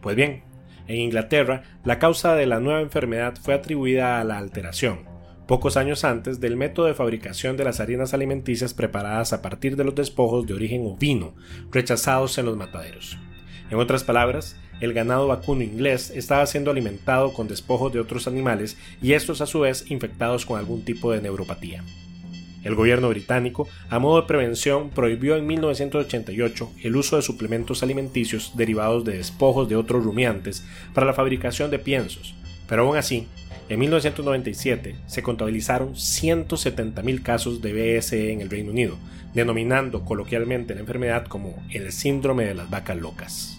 Pues 0.00 0.16
bien, 0.16 0.47
en 0.88 0.96
Inglaterra, 0.96 1.62
la 1.84 1.98
causa 1.98 2.34
de 2.34 2.46
la 2.46 2.60
nueva 2.60 2.80
enfermedad 2.80 3.34
fue 3.40 3.54
atribuida 3.54 4.20
a 4.20 4.24
la 4.24 4.38
alteración, 4.38 5.00
pocos 5.46 5.76
años 5.76 6.04
antes, 6.04 6.40
del 6.40 6.56
método 6.56 6.86
de 6.86 6.94
fabricación 6.94 7.56
de 7.56 7.64
las 7.64 7.78
harinas 7.78 8.14
alimenticias 8.14 8.74
preparadas 8.74 9.32
a 9.32 9.42
partir 9.42 9.76
de 9.76 9.84
los 9.84 9.94
despojos 9.94 10.46
de 10.46 10.54
origen 10.54 10.86
ovino, 10.86 11.34
rechazados 11.70 12.36
en 12.38 12.46
los 12.46 12.56
mataderos. 12.56 13.18
En 13.70 13.78
otras 13.78 14.02
palabras, 14.02 14.56
el 14.80 14.94
ganado 14.94 15.26
vacuno 15.26 15.62
inglés 15.62 16.10
estaba 16.10 16.46
siendo 16.46 16.70
alimentado 16.70 17.32
con 17.32 17.48
despojos 17.48 17.92
de 17.92 18.00
otros 18.00 18.26
animales 18.26 18.78
y 19.02 19.12
estos 19.12 19.40
a 19.40 19.46
su 19.46 19.60
vez 19.60 19.90
infectados 19.90 20.46
con 20.46 20.58
algún 20.58 20.84
tipo 20.84 21.12
de 21.12 21.20
neuropatía. 21.20 21.84
El 22.64 22.74
gobierno 22.74 23.08
británico, 23.08 23.68
a 23.88 23.98
modo 23.98 24.20
de 24.20 24.26
prevención, 24.26 24.90
prohibió 24.90 25.36
en 25.36 25.46
1988 25.46 26.72
el 26.82 26.96
uso 26.96 27.16
de 27.16 27.22
suplementos 27.22 27.82
alimenticios 27.82 28.52
derivados 28.56 29.04
de 29.04 29.16
despojos 29.16 29.68
de 29.68 29.76
otros 29.76 30.04
rumiantes 30.04 30.64
para 30.92 31.06
la 31.06 31.14
fabricación 31.14 31.70
de 31.70 31.78
piensos, 31.78 32.34
pero 32.68 32.82
aún 32.82 32.96
así, 32.96 33.28
en 33.68 33.78
1997 33.80 34.96
se 35.06 35.22
contabilizaron 35.22 35.94
170.000 35.94 37.22
casos 37.22 37.60
de 37.60 37.98
BSE 37.98 38.32
en 38.32 38.40
el 38.40 38.50
Reino 38.50 38.70
Unido, 38.72 38.96
denominando 39.34 40.04
coloquialmente 40.04 40.74
la 40.74 40.80
enfermedad 40.80 41.26
como 41.26 41.62
el 41.70 41.92
síndrome 41.92 42.44
de 42.44 42.54
las 42.54 42.70
vacas 42.70 42.96
locas. 42.96 43.57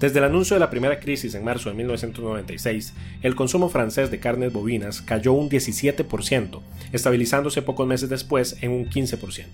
Desde 0.00 0.20
el 0.20 0.26
anuncio 0.26 0.54
de 0.54 0.60
la 0.60 0.70
primera 0.70 1.00
crisis 1.00 1.34
en 1.34 1.42
marzo 1.42 1.70
de 1.70 1.74
1996, 1.74 2.94
el 3.22 3.34
consumo 3.34 3.68
francés 3.68 4.12
de 4.12 4.20
carnes 4.20 4.52
bovinas 4.52 5.02
cayó 5.02 5.32
un 5.32 5.50
17%, 5.50 6.60
estabilizándose 6.92 7.62
pocos 7.62 7.84
meses 7.84 8.08
después 8.08 8.58
en 8.60 8.70
un 8.70 8.88
15%. 8.88 9.46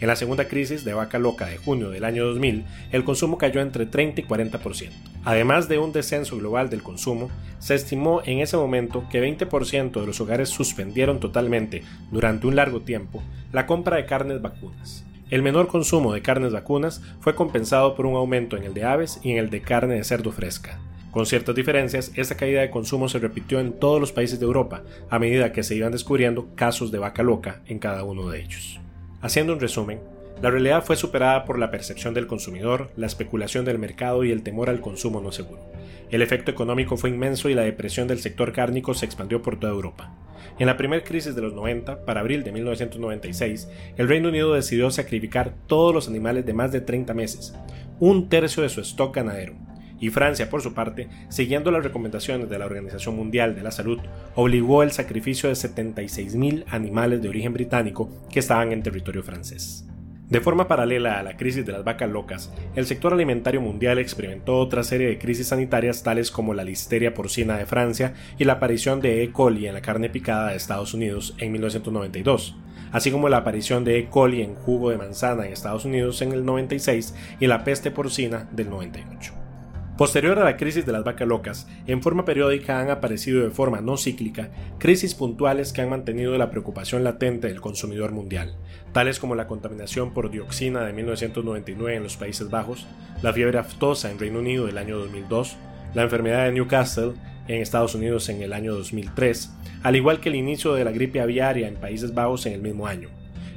En 0.00 0.06
la 0.06 0.14
segunda 0.14 0.46
crisis 0.46 0.84
de 0.84 0.94
vaca 0.94 1.18
loca 1.18 1.46
de 1.46 1.56
junio 1.56 1.90
del 1.90 2.04
año 2.04 2.24
2000, 2.26 2.64
el 2.92 3.02
consumo 3.02 3.38
cayó 3.38 3.60
entre 3.60 3.86
30 3.86 4.20
y 4.20 4.24
40%. 4.24 4.90
Además 5.24 5.68
de 5.68 5.78
un 5.78 5.92
descenso 5.92 6.36
global 6.36 6.70
del 6.70 6.84
consumo, 6.84 7.28
se 7.58 7.74
estimó 7.74 8.22
en 8.24 8.38
ese 8.38 8.56
momento 8.56 9.08
que 9.10 9.20
20% 9.20 10.00
de 10.00 10.06
los 10.06 10.20
hogares 10.20 10.48
suspendieron 10.48 11.18
totalmente, 11.18 11.82
durante 12.12 12.46
un 12.46 12.54
largo 12.54 12.82
tiempo, 12.82 13.20
la 13.52 13.66
compra 13.66 13.96
de 13.96 14.06
carnes 14.06 14.40
vacunas. 14.40 15.04
El 15.32 15.40
menor 15.40 15.66
consumo 15.66 16.12
de 16.12 16.20
carnes 16.20 16.52
vacunas 16.52 17.00
fue 17.20 17.34
compensado 17.34 17.94
por 17.94 18.04
un 18.04 18.16
aumento 18.16 18.58
en 18.58 18.64
el 18.64 18.74
de 18.74 18.84
aves 18.84 19.18
y 19.22 19.30
en 19.30 19.38
el 19.38 19.48
de 19.48 19.62
carne 19.62 19.94
de 19.94 20.04
cerdo 20.04 20.30
fresca. 20.30 20.78
Con 21.10 21.24
ciertas 21.24 21.54
diferencias, 21.54 22.12
esta 22.16 22.36
caída 22.36 22.60
de 22.60 22.68
consumo 22.68 23.08
se 23.08 23.18
repitió 23.18 23.58
en 23.58 23.72
todos 23.72 23.98
los 23.98 24.12
países 24.12 24.38
de 24.38 24.44
Europa, 24.44 24.82
a 25.08 25.18
medida 25.18 25.50
que 25.50 25.62
se 25.62 25.74
iban 25.74 25.90
descubriendo 25.90 26.48
casos 26.54 26.92
de 26.92 26.98
vaca 26.98 27.22
loca 27.22 27.62
en 27.66 27.78
cada 27.78 28.04
uno 28.04 28.28
de 28.28 28.42
ellos. 28.42 28.78
Haciendo 29.22 29.54
un 29.54 29.60
resumen, 29.60 30.00
la 30.42 30.50
realidad 30.50 30.84
fue 30.84 30.96
superada 30.96 31.44
por 31.44 31.56
la 31.56 31.70
percepción 31.70 32.14
del 32.14 32.26
consumidor, 32.26 32.90
la 32.96 33.06
especulación 33.06 33.64
del 33.64 33.78
mercado 33.78 34.24
y 34.24 34.32
el 34.32 34.42
temor 34.42 34.68
al 34.68 34.80
consumo 34.80 35.20
no 35.20 35.30
seguro. 35.30 35.62
El 36.10 36.20
efecto 36.20 36.50
económico 36.50 36.96
fue 36.96 37.10
inmenso 37.10 37.48
y 37.48 37.54
la 37.54 37.62
depresión 37.62 38.08
del 38.08 38.18
sector 38.18 38.52
cárnico 38.52 38.92
se 38.92 39.06
expandió 39.06 39.40
por 39.40 39.60
toda 39.60 39.72
Europa. 39.72 40.12
En 40.58 40.66
la 40.66 40.76
primera 40.76 41.04
crisis 41.04 41.36
de 41.36 41.42
los 41.42 41.54
90, 41.54 42.04
para 42.04 42.22
abril 42.22 42.42
de 42.42 42.50
1996, 42.50 43.68
el 43.96 44.08
Reino 44.08 44.30
Unido 44.30 44.52
decidió 44.52 44.90
sacrificar 44.90 45.54
todos 45.68 45.94
los 45.94 46.08
animales 46.08 46.44
de 46.44 46.54
más 46.54 46.72
de 46.72 46.80
30 46.80 47.14
meses, 47.14 47.54
un 48.00 48.28
tercio 48.28 48.64
de 48.64 48.68
su 48.68 48.80
stock 48.80 49.14
ganadero. 49.14 49.54
Y 50.00 50.10
Francia, 50.10 50.50
por 50.50 50.60
su 50.60 50.74
parte, 50.74 51.08
siguiendo 51.28 51.70
las 51.70 51.84
recomendaciones 51.84 52.50
de 52.50 52.58
la 52.58 52.66
Organización 52.66 53.14
Mundial 53.14 53.54
de 53.54 53.62
la 53.62 53.70
Salud, 53.70 54.00
obligó 54.34 54.82
el 54.82 54.90
sacrificio 54.90 55.48
de 55.48 55.54
76.000 55.54 56.64
animales 56.66 57.22
de 57.22 57.28
origen 57.28 57.52
británico 57.52 58.10
que 58.28 58.40
estaban 58.40 58.72
en 58.72 58.82
territorio 58.82 59.22
francés. 59.22 59.86
De 60.32 60.40
forma 60.40 60.66
paralela 60.66 61.18
a 61.18 61.22
la 61.22 61.36
crisis 61.36 61.66
de 61.66 61.72
las 61.72 61.84
vacas 61.84 62.08
locas, 62.08 62.50
el 62.74 62.86
sector 62.86 63.12
alimentario 63.12 63.60
mundial 63.60 63.98
experimentó 63.98 64.58
otra 64.58 64.82
serie 64.82 65.08
de 65.08 65.18
crisis 65.18 65.48
sanitarias 65.48 66.02
tales 66.02 66.30
como 66.30 66.54
la 66.54 66.64
listeria 66.64 67.12
porcina 67.12 67.58
de 67.58 67.66
Francia 67.66 68.14
y 68.38 68.44
la 68.44 68.54
aparición 68.54 69.02
de 69.02 69.22
E. 69.22 69.30
coli 69.30 69.66
en 69.66 69.74
la 69.74 69.82
carne 69.82 70.08
picada 70.08 70.48
de 70.48 70.56
Estados 70.56 70.94
Unidos 70.94 71.34
en 71.36 71.52
1992, 71.52 72.56
así 72.92 73.10
como 73.10 73.28
la 73.28 73.36
aparición 73.36 73.84
de 73.84 73.98
E. 73.98 74.08
coli 74.08 74.40
en 74.40 74.54
jugo 74.54 74.88
de 74.88 74.96
manzana 74.96 75.44
en 75.44 75.52
Estados 75.52 75.84
Unidos 75.84 76.22
en 76.22 76.32
el 76.32 76.46
96 76.46 77.14
y 77.38 77.46
la 77.46 77.62
peste 77.62 77.90
porcina 77.90 78.48
del 78.52 78.70
98. 78.70 79.41
Posterior 79.96 80.38
a 80.38 80.44
la 80.44 80.56
crisis 80.56 80.86
de 80.86 80.92
las 80.92 81.04
vacas 81.04 81.28
locas, 81.28 81.68
en 81.86 82.02
forma 82.02 82.24
periódica 82.24 82.80
han 82.80 82.88
aparecido 82.88 83.42
de 83.42 83.50
forma 83.50 83.82
no 83.82 83.98
cíclica 83.98 84.48
crisis 84.78 85.14
puntuales 85.14 85.74
que 85.74 85.82
han 85.82 85.90
mantenido 85.90 86.36
la 86.38 86.50
preocupación 86.50 87.04
latente 87.04 87.48
del 87.48 87.60
consumidor 87.60 88.10
mundial, 88.10 88.56
tales 88.92 89.18
como 89.18 89.34
la 89.34 89.46
contaminación 89.46 90.14
por 90.14 90.30
dioxina 90.30 90.80
de 90.80 90.94
1999 90.94 91.94
en 91.94 92.02
los 92.02 92.16
Países 92.16 92.48
Bajos, 92.48 92.86
la 93.20 93.34
fiebre 93.34 93.58
aftosa 93.58 94.10
en 94.10 94.18
Reino 94.18 94.38
Unido 94.38 94.64
del 94.64 94.78
año 94.78 94.96
2002, 94.96 95.56
la 95.94 96.02
enfermedad 96.02 96.46
de 96.46 96.52
Newcastle 96.52 97.12
en 97.46 97.60
Estados 97.60 97.94
Unidos 97.94 98.30
en 98.30 98.40
el 98.40 98.54
año 98.54 98.74
2003, 98.74 99.52
al 99.82 99.96
igual 99.96 100.20
que 100.20 100.30
el 100.30 100.36
inicio 100.36 100.72
de 100.72 100.84
la 100.84 100.92
gripe 100.92 101.20
aviaria 101.20 101.68
en 101.68 101.74
Países 101.74 102.14
Bajos 102.14 102.46
en 102.46 102.54
el 102.54 102.62
mismo 102.62 102.86
año, 102.86 103.10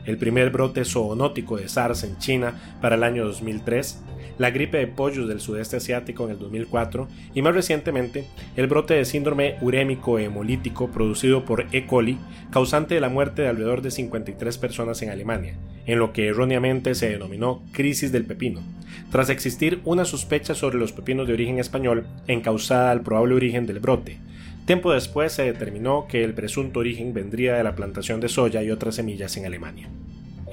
el 0.06 0.18
primer 0.18 0.50
brote 0.50 0.84
zoonótico 0.84 1.56
de 1.58 1.70
SARS 1.70 2.04
en 2.04 2.18
China 2.18 2.78
para 2.82 2.96
el 2.96 3.04
año 3.04 3.26
2003, 3.26 4.04
la 4.38 4.52
gripe 4.52 4.78
de 4.78 4.88
pollos 4.88 5.28
del 5.28 5.40
sudeste 5.40 5.78
asiático 5.78 6.26
en 6.26 6.32
el 6.32 6.40
2004 6.40 7.08
y 7.34 7.42
más 7.42 7.54
recientemente 7.54 8.26
el 8.56 8.68
brote 8.68 8.94
de 8.94 9.06
síndrome 9.06 9.56
urémico 9.62 10.20
hemolítico 10.20 10.90
producido 10.90 11.46
por 11.46 11.66
E. 11.72 11.86
coli, 11.86 12.18
causante 12.52 12.96
de 12.96 13.02
la 13.02 13.10
muerte 13.10 13.42
de 13.42 13.50
alrededor 13.50 13.82
de 13.82 13.92
53 13.92 14.58
personas 14.58 15.02
en 15.02 15.10
Alemania, 15.10 15.56
en 15.86 16.00
lo 16.00 16.14
que 16.14 16.28
erróneamente 16.28 16.96
se 16.96 17.10
denominó 17.10 17.64
crisis 17.72 18.12
del 18.12 18.26
pepino, 18.26 18.62
tras 19.12 19.30
existir 19.30 19.80
una 19.86 20.06
sospecha 20.06 20.56
sobre 20.56 20.78
los 20.78 20.92
pepinos 20.92 21.28
de 21.28 21.34
origen 21.34 21.60
español 21.60 22.06
encausada 22.28 22.92
al 22.92 23.02
probable 23.02 23.36
origen 23.36 23.66
del 23.66 23.80
brote. 23.80 24.18
Tiempo 24.66 24.92
después 24.92 25.32
se 25.32 25.44
determinó 25.44 26.08
que 26.08 26.24
el 26.24 26.34
presunto 26.34 26.80
origen 26.80 27.14
vendría 27.14 27.56
de 27.56 27.64
la 27.64 27.76
plantación 27.76 28.20
de 28.20 28.30
soya 28.30 28.64
y 28.64 28.72
otras 28.72 28.96
semillas 28.96 29.38
en 29.38 29.46
Alemania. 29.46 29.90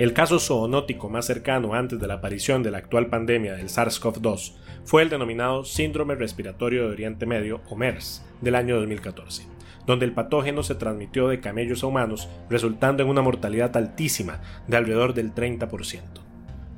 El 0.03 0.15
caso 0.15 0.41
zoonótico 0.41 1.09
más 1.09 1.27
cercano 1.27 1.75
antes 1.75 2.01
de 2.01 2.09
la 2.09 2.15
aparición 2.15 2.65
de 2.65 2.73
la 2.73 2.79
actual 2.79 3.07
pandemia 3.07 3.55
del 3.55 3.69
SARS-CoV-2 3.69 4.55
fue 4.83 5.03
el 5.03 5.11
denominado 5.11 5.65
Síndrome 5.65 6.17
Respiratorio 6.17 6.83
de 6.83 6.91
Oriente 6.91 7.25
Medio 7.25 7.61
o 7.69 7.77
MERS 7.77 8.27
del 8.41 8.57
año 8.57 8.75
2014, 8.81 9.47
donde 9.87 10.05
el 10.05 10.13
patógeno 10.13 10.65
se 10.65 10.75
transmitió 10.75 11.29
de 11.29 11.39
camellos 11.39 11.85
a 11.85 11.87
humanos, 11.87 12.29
resultando 12.51 13.05
en 13.05 13.11
una 13.11 13.23
mortalidad 13.23 13.77
altísima 13.77 14.41
de 14.67 14.77
alrededor 14.77 15.15
del 15.15 15.33
30%. 15.37 16.22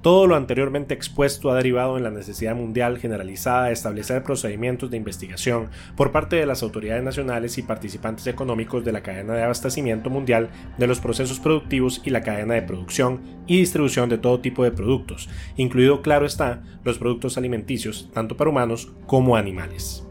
Todo 0.04 0.26
lo 0.26 0.37
anteriormente 0.37 0.92
expuesto 0.92 1.50
ha 1.50 1.56
derivado 1.56 1.96
en 1.96 2.04
la 2.04 2.11
necesidad 2.11 2.54
mundial 2.54 2.99
generalizada 2.99 3.68
de 3.68 3.73
establecer 3.73 4.23
procedimientos 4.23 4.90
de 4.90 4.99
investigación 4.99 5.70
por 5.96 6.12
parte 6.12 6.37
de 6.37 6.44
las 6.44 6.62
autoridades 6.62 7.02
nacionales 7.02 7.56
y 7.56 7.62
participantes 7.62 8.26
económicos 8.26 8.84
de 8.84 8.92
la 8.92 9.02
cadena 9.02 9.32
de 9.32 9.42
abastecimiento 9.42 10.11
mundial 10.11 10.50
de 10.76 10.87
los 10.87 11.00
procesos 11.00 11.40
productivos 11.40 12.02
y 12.04 12.11
la 12.11 12.20
cadena 12.20 12.52
de 12.52 12.61
producción 12.61 13.23
y 13.46 13.61
distribución 13.61 14.11
de 14.11 14.18
todo 14.18 14.40
tipo 14.40 14.62
de 14.62 14.73
productos, 14.73 15.30
incluido, 15.56 16.02
claro 16.02 16.26
está, 16.26 16.62
los 16.84 16.99
productos 16.99 17.38
alimenticios, 17.38 18.11
tanto 18.12 18.37
para 18.37 18.50
humanos 18.50 18.92
como 19.06 19.37
animales. 19.37 20.06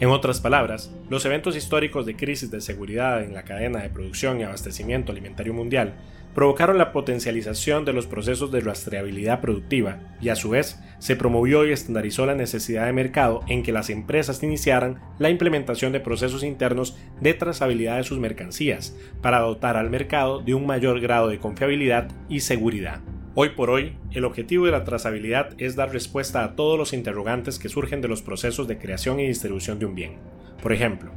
En 0.00 0.10
otras 0.10 0.40
palabras, 0.40 0.94
los 1.08 1.24
eventos 1.24 1.56
históricos 1.56 2.04
de 2.04 2.14
crisis 2.14 2.50
de 2.50 2.60
seguridad 2.60 3.24
en 3.24 3.32
la 3.32 3.44
cadena 3.44 3.80
de 3.80 3.88
producción 3.88 4.38
y 4.38 4.42
abastecimiento 4.42 5.12
alimentario 5.12 5.54
mundial 5.54 5.94
provocaron 6.34 6.78
la 6.78 6.92
potencialización 6.92 7.84
de 7.84 7.92
los 7.92 8.06
procesos 8.06 8.50
de 8.52 8.60
rastreabilidad 8.60 9.40
productiva 9.40 9.98
y 10.20 10.28
a 10.28 10.36
su 10.36 10.50
vez 10.50 10.78
se 10.98 11.16
promovió 11.16 11.66
y 11.66 11.72
estandarizó 11.72 12.26
la 12.26 12.34
necesidad 12.34 12.86
de 12.86 12.92
mercado 12.92 13.40
en 13.48 13.62
que 13.62 13.72
las 13.72 13.90
empresas 13.90 14.42
iniciaran 14.42 15.00
la 15.18 15.30
implementación 15.30 15.92
de 15.92 16.00
procesos 16.00 16.44
internos 16.44 16.96
de 17.20 17.34
trazabilidad 17.34 17.96
de 17.96 18.04
sus 18.04 18.18
mercancías 18.18 18.96
para 19.22 19.40
dotar 19.40 19.76
al 19.76 19.90
mercado 19.90 20.40
de 20.40 20.54
un 20.54 20.66
mayor 20.66 21.00
grado 21.00 21.28
de 21.28 21.38
confiabilidad 21.38 22.08
y 22.28 22.40
seguridad. 22.40 23.00
Hoy 23.34 23.50
por 23.50 23.70
hoy, 23.70 23.96
el 24.10 24.24
objetivo 24.24 24.66
de 24.66 24.72
la 24.72 24.84
trazabilidad 24.84 25.50
es 25.58 25.76
dar 25.76 25.92
respuesta 25.92 26.44
a 26.44 26.56
todos 26.56 26.76
los 26.76 26.92
interrogantes 26.92 27.58
que 27.58 27.68
surgen 27.68 28.00
de 28.00 28.08
los 28.08 28.22
procesos 28.22 28.66
de 28.66 28.78
creación 28.78 29.20
y 29.20 29.26
distribución 29.26 29.78
de 29.78 29.86
un 29.86 29.94
bien. 29.94 30.16
Por 30.60 30.72
ejemplo, 30.72 31.12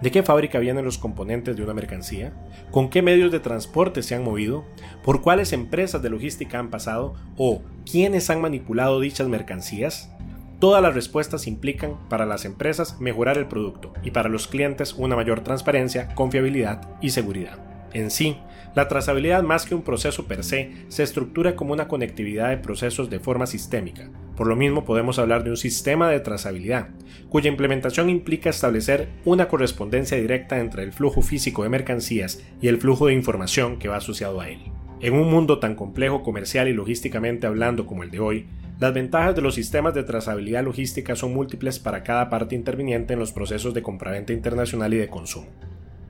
¿De 0.00 0.10
qué 0.10 0.22
fábrica 0.22 0.58
vienen 0.58 0.84
los 0.84 0.98
componentes 0.98 1.56
de 1.56 1.62
una 1.62 1.72
mercancía? 1.72 2.32
¿Con 2.70 2.90
qué 2.90 3.00
medios 3.00 3.30
de 3.30 3.40
transporte 3.40 4.02
se 4.02 4.14
han 4.14 4.24
movido? 4.24 4.64
¿Por 5.04 5.22
cuáles 5.22 5.52
empresas 5.52 6.02
de 6.02 6.10
logística 6.10 6.58
han 6.58 6.70
pasado? 6.70 7.14
¿O 7.36 7.62
quiénes 7.90 8.28
han 8.28 8.40
manipulado 8.40 9.00
dichas 9.00 9.28
mercancías? 9.28 10.10
Todas 10.58 10.82
las 10.82 10.94
respuestas 10.94 11.46
implican 11.46 11.96
para 12.08 12.26
las 12.26 12.44
empresas 12.44 13.00
mejorar 13.00 13.38
el 13.38 13.46
producto 13.46 13.92
y 14.02 14.10
para 14.10 14.28
los 14.28 14.48
clientes 14.48 14.94
una 14.94 15.16
mayor 15.16 15.40
transparencia, 15.40 16.08
confiabilidad 16.14 16.88
y 17.00 17.10
seguridad. 17.10 17.73
En 17.94 18.10
sí, 18.10 18.36
la 18.74 18.88
trazabilidad 18.88 19.44
más 19.44 19.64
que 19.64 19.74
un 19.74 19.82
proceso 19.82 20.26
per 20.26 20.42
se 20.42 20.72
se 20.88 21.04
estructura 21.04 21.54
como 21.54 21.72
una 21.72 21.86
conectividad 21.86 22.50
de 22.50 22.58
procesos 22.58 23.08
de 23.08 23.20
forma 23.20 23.46
sistémica. 23.46 24.10
Por 24.36 24.48
lo 24.48 24.56
mismo 24.56 24.84
podemos 24.84 25.20
hablar 25.20 25.44
de 25.44 25.50
un 25.50 25.56
sistema 25.56 26.10
de 26.10 26.18
trazabilidad, 26.18 26.88
cuya 27.28 27.48
implementación 27.48 28.10
implica 28.10 28.50
establecer 28.50 29.08
una 29.24 29.46
correspondencia 29.46 30.18
directa 30.18 30.58
entre 30.58 30.82
el 30.82 30.92
flujo 30.92 31.22
físico 31.22 31.62
de 31.62 31.68
mercancías 31.68 32.42
y 32.60 32.66
el 32.66 32.78
flujo 32.78 33.06
de 33.06 33.14
información 33.14 33.78
que 33.78 33.88
va 33.88 33.98
asociado 33.98 34.40
a 34.40 34.48
él. 34.48 34.58
En 35.00 35.14
un 35.14 35.30
mundo 35.30 35.60
tan 35.60 35.76
complejo 35.76 36.24
comercial 36.24 36.66
y 36.66 36.72
logísticamente 36.72 37.46
hablando 37.46 37.86
como 37.86 38.02
el 38.02 38.10
de 38.10 38.18
hoy, 38.18 38.48
las 38.80 38.92
ventajas 38.92 39.36
de 39.36 39.42
los 39.42 39.54
sistemas 39.54 39.94
de 39.94 40.02
trazabilidad 40.02 40.64
logística 40.64 41.14
son 41.14 41.32
múltiples 41.32 41.78
para 41.78 42.02
cada 42.02 42.28
parte 42.28 42.56
interviniente 42.56 43.12
en 43.12 43.20
los 43.20 43.30
procesos 43.30 43.72
de 43.72 43.82
compraventa 43.82 44.32
internacional 44.32 44.92
y 44.94 44.96
de 44.96 45.08
consumo. 45.08 45.46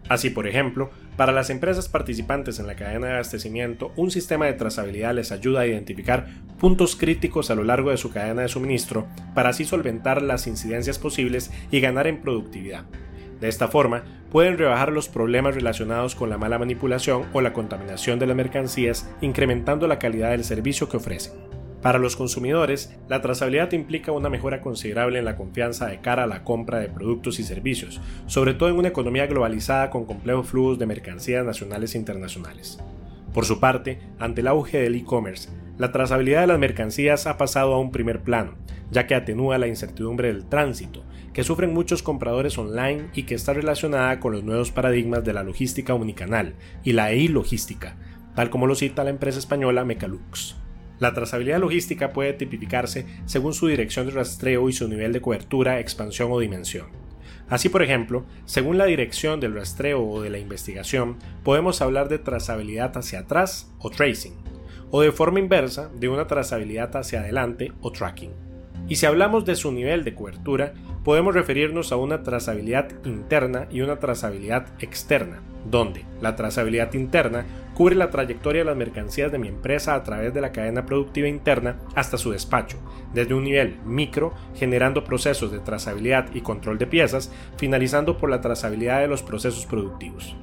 Así, 0.09 0.29
por 0.29 0.47
ejemplo, 0.47 0.91
para 1.17 1.33
las 1.33 1.49
empresas 1.49 1.89
participantes 1.89 2.59
en 2.59 2.67
la 2.67 2.77
cadena 2.77 3.07
de 3.07 3.13
abastecimiento, 3.15 3.93
un 3.97 4.11
sistema 4.11 4.47
de 4.47 4.53
trazabilidad 4.53 5.15
les 5.15 5.33
ayuda 5.33 5.61
a 5.61 5.67
identificar 5.67 6.27
puntos 6.59 6.95
críticos 6.95 7.51
a 7.51 7.55
lo 7.55 7.65
largo 7.65 7.91
de 7.91 7.97
su 7.97 8.11
cadena 8.11 8.43
de 8.43 8.49
suministro 8.49 9.07
para 9.35 9.51
así 9.51 9.65
solventar 9.65 10.21
las 10.21 10.47
incidencias 10.47 10.99
posibles 10.99 11.51
y 11.71 11.81
ganar 11.81 12.07
en 12.07 12.21
productividad. 12.21 12.85
De 13.41 13.49
esta 13.49 13.69
forma, 13.69 14.05
pueden 14.31 14.59
rebajar 14.59 14.93
los 14.93 15.09
problemas 15.09 15.55
relacionados 15.55 16.15
con 16.15 16.29
la 16.29 16.39
mala 16.39 16.59
manipulación 16.59 17.25
o 17.33 17.41
la 17.41 17.53
contaminación 17.53 18.19
de 18.19 18.27
las 18.27 18.37
mercancías, 18.37 19.09
incrementando 19.21 19.87
la 19.87 19.99
calidad 19.99 20.31
del 20.31 20.45
servicio 20.45 20.89
que 20.89 20.99
ofrecen. 20.99 21.33
Para 21.85 21.99
los 21.99 22.17
consumidores, 22.17 22.97
la 23.11 23.21
trazabilidad 23.21 23.71
implica 23.73 24.11
una 24.11 24.31
mejora 24.31 24.63
considerable 24.63 25.19
en 25.19 25.27
la 25.27 25.37
confianza 25.37 25.87
de 25.87 26.01
cara 26.01 26.25
a 26.25 26.27
la 26.27 26.43
compra 26.43 26.79
de 26.79 26.89
productos 26.89 27.39
y 27.39 27.43
servicios, 27.43 28.01
sobre 28.27 28.55
todo 28.55 28.71
en 28.71 28.77
una 28.77 28.89
economía 28.89 29.27
globalizada 29.27 29.91
con 29.91 30.07
complejos 30.07 30.49
flujos 30.49 30.79
de 30.79 30.87
mercancías 30.87 31.45
nacionales 31.45 31.95
e 31.95 31.99
internacionales. 31.99 32.79
Por 33.35 33.45
su 33.45 33.61
parte, 33.61 33.99
ante 34.19 34.41
el 34.41 34.47
auge 34.47 34.79
del 34.79 34.95
e-commerce, 34.95 35.51
la 35.77 35.93
trazabilidad 35.93 36.41
de 36.41 36.47
las 36.47 36.59
mercancías 36.59 37.27
ha 37.27 37.37
pasado 37.37 37.75
a 37.75 37.79
un 37.79 37.93
primer 37.93 38.23
plano, 38.23 38.55
ya 38.91 39.07
que 39.07 39.15
atenúa 39.15 39.59
la 39.59 39.69
incertidumbre 39.69 40.29
del 40.29 40.47
tránsito, 40.47 41.05
que 41.35 41.45
sufren 41.45 41.75
muchos 41.75 42.03
compradores 42.03 42.57
online 42.57 43.11
y 43.13 43.25
que 43.25 43.35
está 43.35 43.53
relacionada 43.53 44.21
con 44.21 44.33
los 44.33 44.43
nuevos 44.43 44.71
paradigmas 44.71 45.23
de 45.23 45.35
la 45.35 45.43
logística 45.43 45.93
omnicanal 45.93 46.55
y 46.83 46.95
la 46.95 47.13
e-logística, 47.13 47.99
tal 48.35 48.49
como 48.49 48.67
lo 48.67 48.75
cita 48.75 49.05
la 49.05 49.11
empresa 49.11 49.39
española 49.39 49.85
Mecalux. 49.85 50.64
La 50.99 51.13
trazabilidad 51.13 51.61
logística 51.61 52.13
puede 52.13 52.33
tipificarse 52.33 53.07
según 53.25 53.53
su 53.53 53.67
dirección 53.67 54.07
de 54.07 54.13
rastreo 54.13 54.69
y 54.69 54.73
su 54.73 54.89
nivel 54.89 55.13
de 55.13 55.21
cobertura, 55.21 55.81
expansión 55.81 56.31
o 56.33 56.39
dimensión. 56.39 56.87
Así, 57.49 57.69
por 57.69 57.83
ejemplo, 57.83 58.25
según 58.47 58.79
la 58.79 58.87
dirección 58.87 59.39
del 59.39 59.55
rastreo 59.55 60.03
o 60.03 60.23
de 60.23 60.31
la 60.31 60.39
investigación, 60.39 61.19
podemos 61.43 61.83
hablar 61.83 62.09
de 62.09 62.19
trazabilidad 62.19 62.97
hacia 62.97 63.21
atrás 63.21 63.71
o 63.79 63.91
tracing, 63.91 64.35
o 64.91 65.03
de 65.03 65.13
forma 65.13 65.41
inversa 65.41 65.91
de 65.95 66.09
una 66.09 66.27
trazabilidad 66.27 66.97
hacia 66.97 67.21
adelante 67.21 67.73
o 67.81 67.93
tracking. 67.93 68.33
Y 68.89 68.97
si 68.97 69.07
hablamos 69.07 69.45
de 69.45 69.57
su 69.57 69.73
nivel 69.73 70.05
de 70.05 70.15
cobertura, 70.15 70.75
podemos 71.05 71.35
referirnos 71.35 71.93
a 71.93 71.97
una 71.97 72.23
trazabilidad 72.23 72.89
interna 73.05 73.67
y 73.71 73.83
una 73.83 73.99
trazabilidad 73.99 74.67
externa, 74.81 75.43
donde 75.71 76.05
la 76.23 76.35
trazabilidad 76.35 76.95
interna 76.95 77.45
cubre 77.75 77.95
la 77.95 78.11
trayectoria 78.11 78.63
de 78.63 78.67
las 78.67 78.77
mercancías 78.77 79.31
de 79.31 79.39
mi 79.39 79.49
empresa 79.49 79.95
a 79.95 80.03
través 80.03 80.33
de 80.33 80.41
la 80.41 80.53
cadena 80.53 80.87
productiva 80.87 81.29
interna 81.29 81.77
hasta 81.95 82.17
su 82.17 82.31
despacho, 82.31 82.79
desde 83.13 83.35
un 83.35 83.45
nivel 83.45 83.77
micro, 83.85 84.33
generando 84.55 85.05
procesos 85.05 85.53
de 85.53 85.59
trazabilidad 85.59 86.35
y 86.35 86.41
control 86.41 86.79
de 86.79 86.87
piezas, 86.87 87.31
finalizando 87.59 88.17
por 88.17 88.31
la 88.31 88.41
trazabilidad 88.41 89.01
de 89.01 89.09
los 89.09 89.23
procesos 89.23 89.67
productivos. 89.67 90.35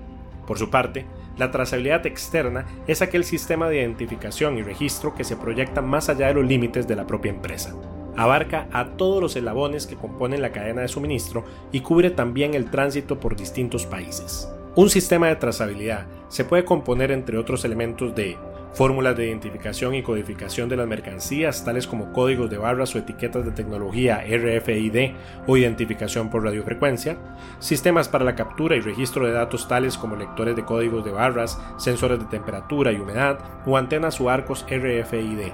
Por 0.46 0.60
su 0.60 0.70
parte, 0.70 1.06
la 1.38 1.50
trazabilidad 1.50 2.06
externa 2.06 2.66
es 2.86 3.02
aquel 3.02 3.24
sistema 3.24 3.70
de 3.70 3.80
identificación 3.80 4.58
y 4.58 4.64
registro 4.64 5.16
que 5.16 5.24
se 5.24 5.38
proyecta 5.38 5.82
más 5.82 6.10
allá 6.10 6.28
de 6.28 6.36
los 6.36 6.46
límites 6.46 6.88
de 6.88 6.96
la 6.96 7.08
propia 7.08 7.32
empresa 7.32 7.74
abarca 8.18 8.68
a 8.72 8.86
todos 8.98 9.22
los 9.22 9.36
eslabones 9.36 9.88
que 9.88 9.96
componen 9.96 10.42
la 10.42 10.52
cadena 10.52 10.82
de 10.82 10.88
suministro 10.88 11.44
y 11.72 11.82
cubre 11.82 12.10
también 12.10 12.54
el 12.54 12.70
tránsito 12.70 13.20
por 13.20 13.36
distintos 13.36 13.86
países. 13.86 14.50
Un 14.76 14.90
sistema 14.90 15.28
de 15.28 15.36
trazabilidad 15.36 16.06
se 16.30 16.46
puede 16.46 16.64
componer 16.64 17.12
entre 17.12 17.38
otros 17.38 17.66
elementos 17.66 18.16
de 18.16 18.38
fórmulas 18.74 19.18
de 19.18 19.28
identificación 19.28 19.96
y 19.96 20.04
codificación 20.04 20.70
de 20.70 20.78
las 20.78 20.88
mercancías, 20.88 21.66
tales 21.66 21.88
como 21.88 22.14
códigos 22.14 22.50
de 22.50 22.58
barras 22.58 22.96
o 22.96 23.00
etiquetas 23.00 23.44
de 23.44 23.52
tecnología 23.52 24.24
RFID 24.24 25.12
o 25.48 25.58
identificación 25.58 26.30
por 26.30 26.44
radiofrecuencia, 26.44 27.18
sistemas 27.60 28.08
para 28.08 28.24
la 28.24 28.36
captura 28.36 28.76
y 28.76 28.80
registro 28.80 29.26
de 29.26 29.34
datos 29.34 29.68
tales 29.68 29.98
como 29.98 30.16
lectores 30.16 30.56
de 30.56 30.64
códigos 30.64 31.04
de 31.04 31.12
barras, 31.12 31.60
sensores 31.78 32.20
de 32.20 32.26
temperatura 32.26 32.92
y 32.92 32.96
humedad 32.96 33.40
o 33.66 33.78
antenas 33.78 34.22
o 34.22 34.30
arcos 34.30 34.66
RFID, 34.70 35.52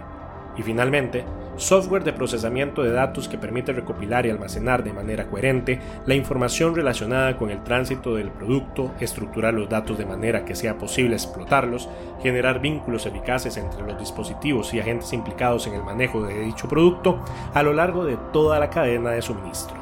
y 0.58 0.64
finalmente, 0.64 1.24
software 1.58 2.04
de 2.04 2.14
procesamiento 2.14 2.84
de 2.84 2.92
datos 2.92 3.28
que 3.28 3.38
permite 3.38 3.74
recopilar 3.74 4.26
y 4.26 4.30
almacenar 4.30 4.84
de 4.84 4.94
manera 4.94 5.28
coherente 5.28 5.80
la 6.06 6.16
información 6.16 6.76
relacionada 6.76 7.38
con 7.38 7.50
el 7.50 7.64
tránsito 7.64 8.16
del 8.16 8.30
producto, 8.30 8.92
estructurar 9.00 9.54
los 9.54 9.70
datos 9.70 9.98
de 9.98 10.06
manera 10.06 10.46
que 10.46 10.56
sea 10.56 10.78
posible 10.78 11.16
explotarlos, 11.16 11.90
generar 12.22 12.62
vínculos 12.62 13.06
eficaces 13.06 13.58
entre 13.58 13.84
los 13.84 14.00
dispositivos 14.00 14.74
y 14.74 14.80
agentes 14.80 15.14
implicados 15.14 15.68
en 15.68 15.74
el 15.74 15.84
manejo 15.84 16.24
de 16.24 16.40
dicho 16.42 16.68
producto 16.68 17.20
a 17.54 17.64
lo 17.64 17.74
largo 17.74 18.06
de 18.06 18.18
toda 18.32 18.60
la 18.60 18.70
cadena 18.70 19.12
de 19.12 19.22
suministro. 19.22 19.76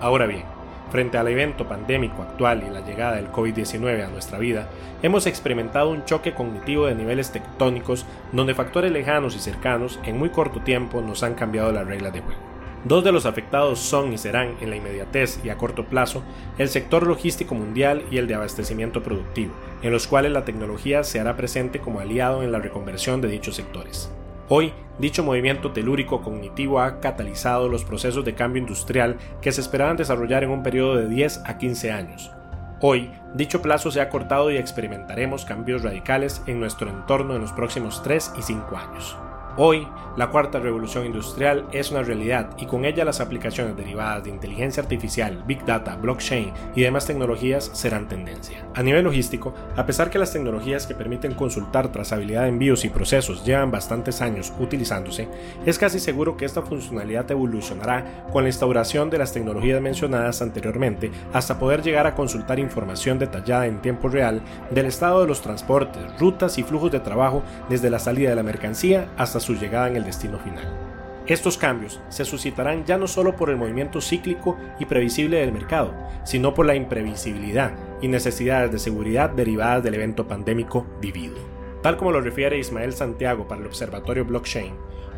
Ahora 0.00 0.26
bien, 0.26 0.59
Frente 0.90 1.18
al 1.18 1.28
evento 1.28 1.68
pandémico 1.68 2.22
actual 2.22 2.64
y 2.66 2.70
la 2.70 2.80
llegada 2.80 3.14
del 3.14 3.30
COVID-19 3.30 4.04
a 4.04 4.10
nuestra 4.10 4.38
vida, 4.38 4.68
hemos 5.02 5.26
experimentado 5.26 5.90
un 5.90 6.04
choque 6.04 6.34
cognitivo 6.34 6.86
de 6.86 6.96
niveles 6.96 7.30
tectónicos 7.30 8.06
donde 8.32 8.54
factores 8.54 8.90
lejanos 8.90 9.36
y 9.36 9.38
cercanos 9.38 10.00
en 10.04 10.18
muy 10.18 10.30
corto 10.30 10.60
tiempo 10.62 11.00
nos 11.00 11.22
han 11.22 11.34
cambiado 11.34 11.70
las 11.70 11.86
reglas 11.86 12.12
de 12.12 12.22
juego. 12.22 12.40
Dos 12.84 13.04
de 13.04 13.12
los 13.12 13.26
afectados 13.26 13.78
son 13.78 14.12
y 14.12 14.18
serán 14.18 14.56
en 14.60 14.70
la 14.70 14.76
inmediatez 14.76 15.38
y 15.44 15.50
a 15.50 15.58
corto 15.58 15.84
plazo 15.84 16.22
el 16.58 16.68
sector 16.68 17.06
logístico 17.06 17.54
mundial 17.54 18.02
y 18.10 18.16
el 18.16 18.26
de 18.26 18.34
abastecimiento 18.34 19.02
productivo, 19.02 19.52
en 19.82 19.92
los 19.92 20.06
cuales 20.06 20.32
la 20.32 20.44
tecnología 20.44 21.04
se 21.04 21.20
hará 21.20 21.36
presente 21.36 21.78
como 21.78 22.00
aliado 22.00 22.42
en 22.42 22.52
la 22.52 22.58
reconversión 22.58 23.20
de 23.20 23.28
dichos 23.28 23.54
sectores. 23.54 24.10
Hoy, 24.52 24.72
dicho 24.98 25.22
movimiento 25.22 25.70
telúrico 25.70 26.22
cognitivo 26.22 26.80
ha 26.80 26.98
catalizado 26.98 27.68
los 27.68 27.84
procesos 27.84 28.24
de 28.24 28.34
cambio 28.34 28.60
industrial 28.60 29.16
que 29.40 29.52
se 29.52 29.60
esperaban 29.60 29.96
desarrollar 29.96 30.42
en 30.42 30.50
un 30.50 30.64
periodo 30.64 30.96
de 30.96 31.08
10 31.08 31.42
a 31.46 31.56
15 31.56 31.92
años. 31.92 32.32
Hoy, 32.80 33.12
dicho 33.32 33.62
plazo 33.62 33.92
se 33.92 34.00
ha 34.00 34.08
cortado 34.08 34.50
y 34.50 34.56
experimentaremos 34.56 35.44
cambios 35.44 35.84
radicales 35.84 36.42
en 36.48 36.58
nuestro 36.58 36.90
entorno 36.90 37.36
en 37.36 37.42
los 37.42 37.52
próximos 37.52 38.02
3 38.02 38.32
y 38.38 38.42
5 38.42 38.76
años. 38.76 39.16
Hoy, 39.62 39.86
la 40.16 40.30
cuarta 40.30 40.58
revolución 40.58 41.04
industrial 41.04 41.66
es 41.70 41.90
una 41.90 42.02
realidad 42.02 42.56
y 42.56 42.64
con 42.64 42.86
ella 42.86 43.04
las 43.04 43.20
aplicaciones 43.20 43.76
derivadas 43.76 44.24
de 44.24 44.30
inteligencia 44.30 44.82
artificial, 44.82 45.44
big 45.46 45.66
data, 45.66 45.96
blockchain 45.96 46.50
y 46.74 46.80
demás 46.80 47.06
tecnologías 47.06 47.70
serán 47.74 48.08
tendencia. 48.08 48.64
A 48.74 48.82
nivel 48.82 49.04
logístico, 49.04 49.52
a 49.76 49.84
pesar 49.84 50.08
que 50.08 50.18
las 50.18 50.32
tecnologías 50.32 50.86
que 50.86 50.94
permiten 50.94 51.34
consultar 51.34 51.92
trazabilidad 51.92 52.44
de 52.44 52.48
envíos 52.48 52.86
y 52.86 52.88
procesos 52.88 53.44
llevan 53.44 53.70
bastantes 53.70 54.22
años 54.22 54.50
utilizándose, 54.58 55.28
es 55.66 55.78
casi 55.78 56.00
seguro 56.00 56.38
que 56.38 56.46
esta 56.46 56.62
funcionalidad 56.62 57.30
evolucionará 57.30 58.24
con 58.32 58.44
la 58.44 58.48
instauración 58.48 59.10
de 59.10 59.18
las 59.18 59.34
tecnologías 59.34 59.82
mencionadas 59.82 60.40
anteriormente 60.40 61.10
hasta 61.34 61.58
poder 61.58 61.82
llegar 61.82 62.06
a 62.06 62.14
consultar 62.14 62.58
información 62.58 63.18
detallada 63.18 63.66
en 63.66 63.82
tiempo 63.82 64.08
real 64.08 64.40
del 64.70 64.86
estado 64.86 65.20
de 65.20 65.28
los 65.28 65.42
transportes, 65.42 66.02
rutas 66.18 66.56
y 66.56 66.62
flujos 66.62 66.90
de 66.90 67.00
trabajo 67.00 67.42
desde 67.68 67.90
la 67.90 67.98
salida 67.98 68.30
de 68.30 68.36
la 68.36 68.42
mercancía 68.42 69.06
hasta 69.18 69.38
su 69.38 69.49
llegada 69.54 69.88
en 69.88 69.96
el 69.96 70.04
destino 70.04 70.38
final. 70.38 70.90
Estos 71.26 71.58
cambios 71.58 72.00
se 72.08 72.24
suscitarán 72.24 72.84
ya 72.84 72.98
no 72.98 73.06
solo 73.06 73.36
por 73.36 73.50
el 73.50 73.56
movimiento 73.56 74.00
cíclico 74.00 74.56
y 74.80 74.86
previsible 74.86 75.38
del 75.38 75.52
mercado, 75.52 75.94
sino 76.24 76.54
por 76.54 76.66
la 76.66 76.74
imprevisibilidad 76.74 77.72
y 78.00 78.08
necesidades 78.08 78.72
de 78.72 78.78
seguridad 78.78 79.30
derivadas 79.30 79.84
del 79.84 79.94
evento 79.94 80.26
pandémico 80.26 80.86
vivido. 81.00 81.36
Tal 81.82 81.96
como 81.96 82.10
lo 82.10 82.20
refiere 82.20 82.58
Ismael 82.58 82.92
Santiago 82.94 83.46
para 83.46 83.60
el 83.60 83.66
Observatorio 83.68 84.24
Blockchain, 84.24 84.74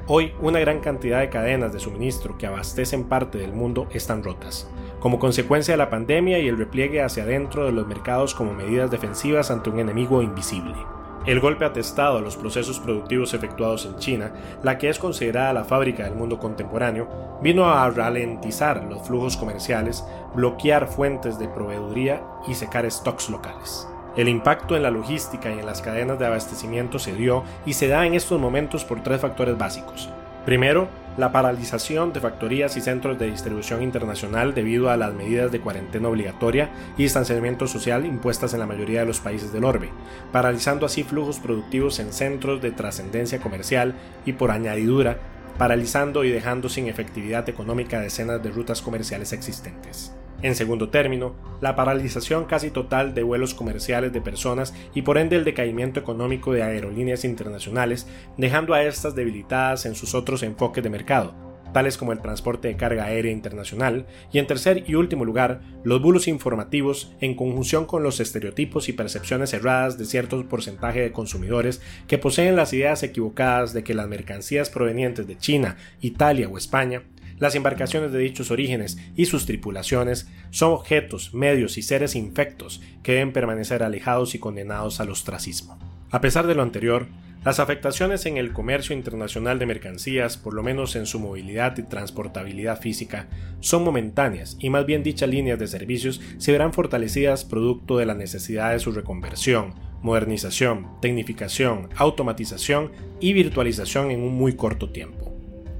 hoy 0.07 0.33
una 0.41 0.61
gran 0.61 0.81
cantidad 0.81 1.21
de 1.21 1.31
cadenas 1.31 1.73
de 1.73 1.81
suministro 1.81 2.37
que 2.37 2.47
abastecen 2.47 3.05
parte 3.05 3.39
del 3.39 3.53
mundo 3.53 3.89
están 3.93 4.23
rotas, 4.23 4.69
como 5.01 5.19
consecuencia 5.19 5.73
de 5.73 5.79
la 5.79 5.91
pandemia 5.91 6.39
y 6.39 6.47
el 6.47 6.59
repliegue 6.59 7.03
hacia 7.03 7.23
adentro 7.23 7.65
de 7.65 7.73
los 7.73 7.87
mercados 7.87 8.35
como 8.35 8.53
medidas 8.53 8.91
defensivas 8.91 9.51
ante 9.51 9.71
un 9.71 9.81
enemigo 9.81 10.21
invisible. 10.21 10.77
El 11.25 11.39
golpe 11.39 11.65
atestado 11.65 12.19
a 12.19 12.21
los 12.21 12.37
procesos 12.37 12.81
productivos 12.81 13.33
efectuados 13.33 13.87
en 13.87 13.97
China, 13.99 14.33
la 14.65 14.77
que 14.77 14.89
es 14.89 14.99
considerada 14.99 15.53
la 15.53 15.65
fábrica 15.65 16.03
del 16.03 16.17
mundo 16.17 16.41
contemporáneo, 16.41 17.39
vino 17.41 17.71
a 17.71 17.89
ralentizar 17.91 18.83
los 18.85 19.07
flujos 19.07 19.37
comerciales, 19.37 20.05
bloquear 20.35 20.89
fuentes 20.89 21.39
de 21.39 21.47
proveeduría 21.47 22.23
y 22.49 22.55
secar 22.55 22.91
stocks 22.91 23.31
locales. 23.31 23.87
El 24.17 24.29
impacto 24.29 24.75
en 24.75 24.83
la 24.83 24.91
logística 24.91 25.51
y 25.51 25.61
en 25.61 25.67
las 25.67 25.81
cadenas 25.81 26.19
de 26.19 26.27
abastecimiento 26.27 26.99
se 26.99 27.15
dio 27.15 27.45
y 27.65 27.75
se 27.75 27.87
da 27.87 28.05
en 28.05 28.15
estos 28.15 28.41
momentos 28.41 28.85
por 28.85 29.03
tres 29.05 29.21
factores 29.21 29.57
básicos. 29.57 30.11
Primero, 30.45 30.89
la 31.17 31.31
paralización 31.31 32.13
de 32.13 32.21
factorías 32.21 32.77
y 32.77 32.81
centros 32.81 33.19
de 33.19 33.31
distribución 33.31 33.83
internacional 33.83 34.55
debido 34.55 34.91
a 34.91 34.97
las 34.97 35.13
medidas 35.15 35.53
de 35.53 35.61
cuarentena 35.61 36.09
obligatoria 36.09 36.71
y 36.97 37.05
distanciamiento 37.05 37.67
social 37.67 38.07
impuestas 38.07 38.55
en 38.55 38.61
la 38.61 38.67
mayoría 38.67 39.01
de 39.01 39.07
los 39.07 39.21
países 39.21 39.53
del 39.53 39.65
orbe, 39.65 39.91
paralizando 40.33 40.87
así 40.87 41.05
flujos 41.05 41.39
productivos 41.39 41.99
en 42.01 42.13
centros 42.13 42.63
de 42.63 42.73
trascendencia 42.73 43.41
comercial 43.41 43.95
y 44.25 44.33
por 44.33 44.51
añadidura, 44.51 45.19
paralizando 45.59 46.25
y 46.25 46.31
dejando 46.31 46.69
sin 46.69 46.89
efectividad 46.89 47.49
económica 47.49 48.01
decenas 48.01 48.43
de 48.43 48.51
rutas 48.51 48.83
comerciales 48.83 49.33
existentes. 49.33 50.13
En 50.43 50.57
segundo 50.57 50.89
término, 50.89 51.37
la 51.61 51.77
paralización 51.77 52.47
casi 52.47 52.71
total 52.71 53.15
de 53.15 53.23
vuelos 53.23 53.55
comerciales 53.55 54.13
de 54.13 54.21
personas 54.21 54.75
y 54.93 55.03
por 55.03 55.17
ende 55.17 55.37
el 55.37 55.45
decaimiento 55.45 56.01
económico 56.01 56.53
de 56.53 56.65
aerolíneas 56.65 57.25
internacionales, 57.25 58.09
dejando 58.37 58.75
a 58.75 58.83
estas 58.83 59.15
debilitadas 59.15 59.87
en 59.87 59.95
sus 59.95 60.17
otros 60.17 60.43
enfoques 60.43 60.83
de 60.83 60.91
mercado, 60.91 61.33
tales 61.73 61.97
como 61.97 62.11
el 62.11 62.21
transporte 62.21 62.67
de 62.67 62.77
carga 62.77 63.05
aérea 63.05 63.31
internacional, 63.31 64.07
y 64.33 64.41
en 64.41 64.49
tercer 64.49 64.83
y 64.89 64.97
último 64.97 65.25
lugar, 65.25 65.61
los 65.85 66.03
bulos 66.03 66.27
informativos 66.27 67.13
en 67.21 67.37
conjunción 67.37 67.87
con 67.87 68.03
los 68.03 68.19
estereotipos 68.19 68.89
y 68.89 68.95
percepciones 68.95 69.53
erradas 69.55 69.97
de 69.97 70.07
cierto 70.07 70.45
porcentaje 70.49 71.03
de 71.03 71.13
consumidores 71.13 71.81
que 72.09 72.19
poseen 72.19 72.57
las 72.57 72.73
ideas 72.73 73.05
equivocadas 73.05 73.73
de 73.73 73.85
que 73.85 73.95
las 73.95 74.09
mercancías 74.09 74.71
provenientes 74.71 75.29
de 75.29 75.39
China, 75.39 75.77
Italia 76.01 76.49
o 76.49 76.59
España 76.59 77.05
las 77.43 77.57
embarcaciones 77.57 78.13
de 78.13 78.21
dichos 78.21 78.53
orígenes 78.53 78.99
y 79.17 79.25
sus 79.25 79.47
tripulaciones 79.47 80.29
son 80.51 80.71
objetos, 80.71 81.35
medios 81.35 81.77
y 81.77 81.83
seres 81.83 82.15
infectos 82.15 82.81
que 83.03 83.15
deben 83.15 83.33
permanecer 83.33 83.83
alejados 83.83 84.37
y 84.37 84.39
condenados 84.39 85.01
al 85.01 85.11
ostracismo. 85.11 85.77
A 86.13 86.21
pesar 86.21 86.47
de 86.47 86.55
lo 86.55 86.63
anterior, 86.63 87.09
las 87.45 87.59
afectaciones 87.59 88.27
en 88.27 88.37
el 88.37 88.53
comercio 88.53 88.95
internacional 88.95 89.59
de 89.59 89.67
mercancías, 89.67 90.37
por 90.37 90.55
lo 90.55 90.63
menos 90.63 90.95
en 90.95 91.05
su 91.05 91.19
movilidad 91.19 91.77
y 91.79 91.83
transportabilidad 91.83 92.81
física, 92.81 93.27
son 93.59 93.83
momentáneas 93.83 94.57
y 94.61 94.71
más 94.71 94.87
bien 94.87 95.03
dichas 95.03 95.29
líneas 95.29 95.59
de 95.59 95.67
servicios 95.67 96.21
se 96.39 96.53
verán 96.53 96.73
fortalecidas 96.73 97.45
producto 97.45 97.99
de 97.99 98.07
la 98.07 98.15
necesidad 98.15 98.71
de 98.71 98.79
su 98.79 98.93
reconversión, 98.93 99.75
modernización, 100.01 100.87
tecnificación, 101.01 101.89
automatización 101.97 102.93
y 103.19 103.33
virtualización 103.33 104.13
en 104.13 104.21
un 104.21 104.33
muy 104.33 104.53
corto 104.55 104.91
tiempo. 104.91 105.22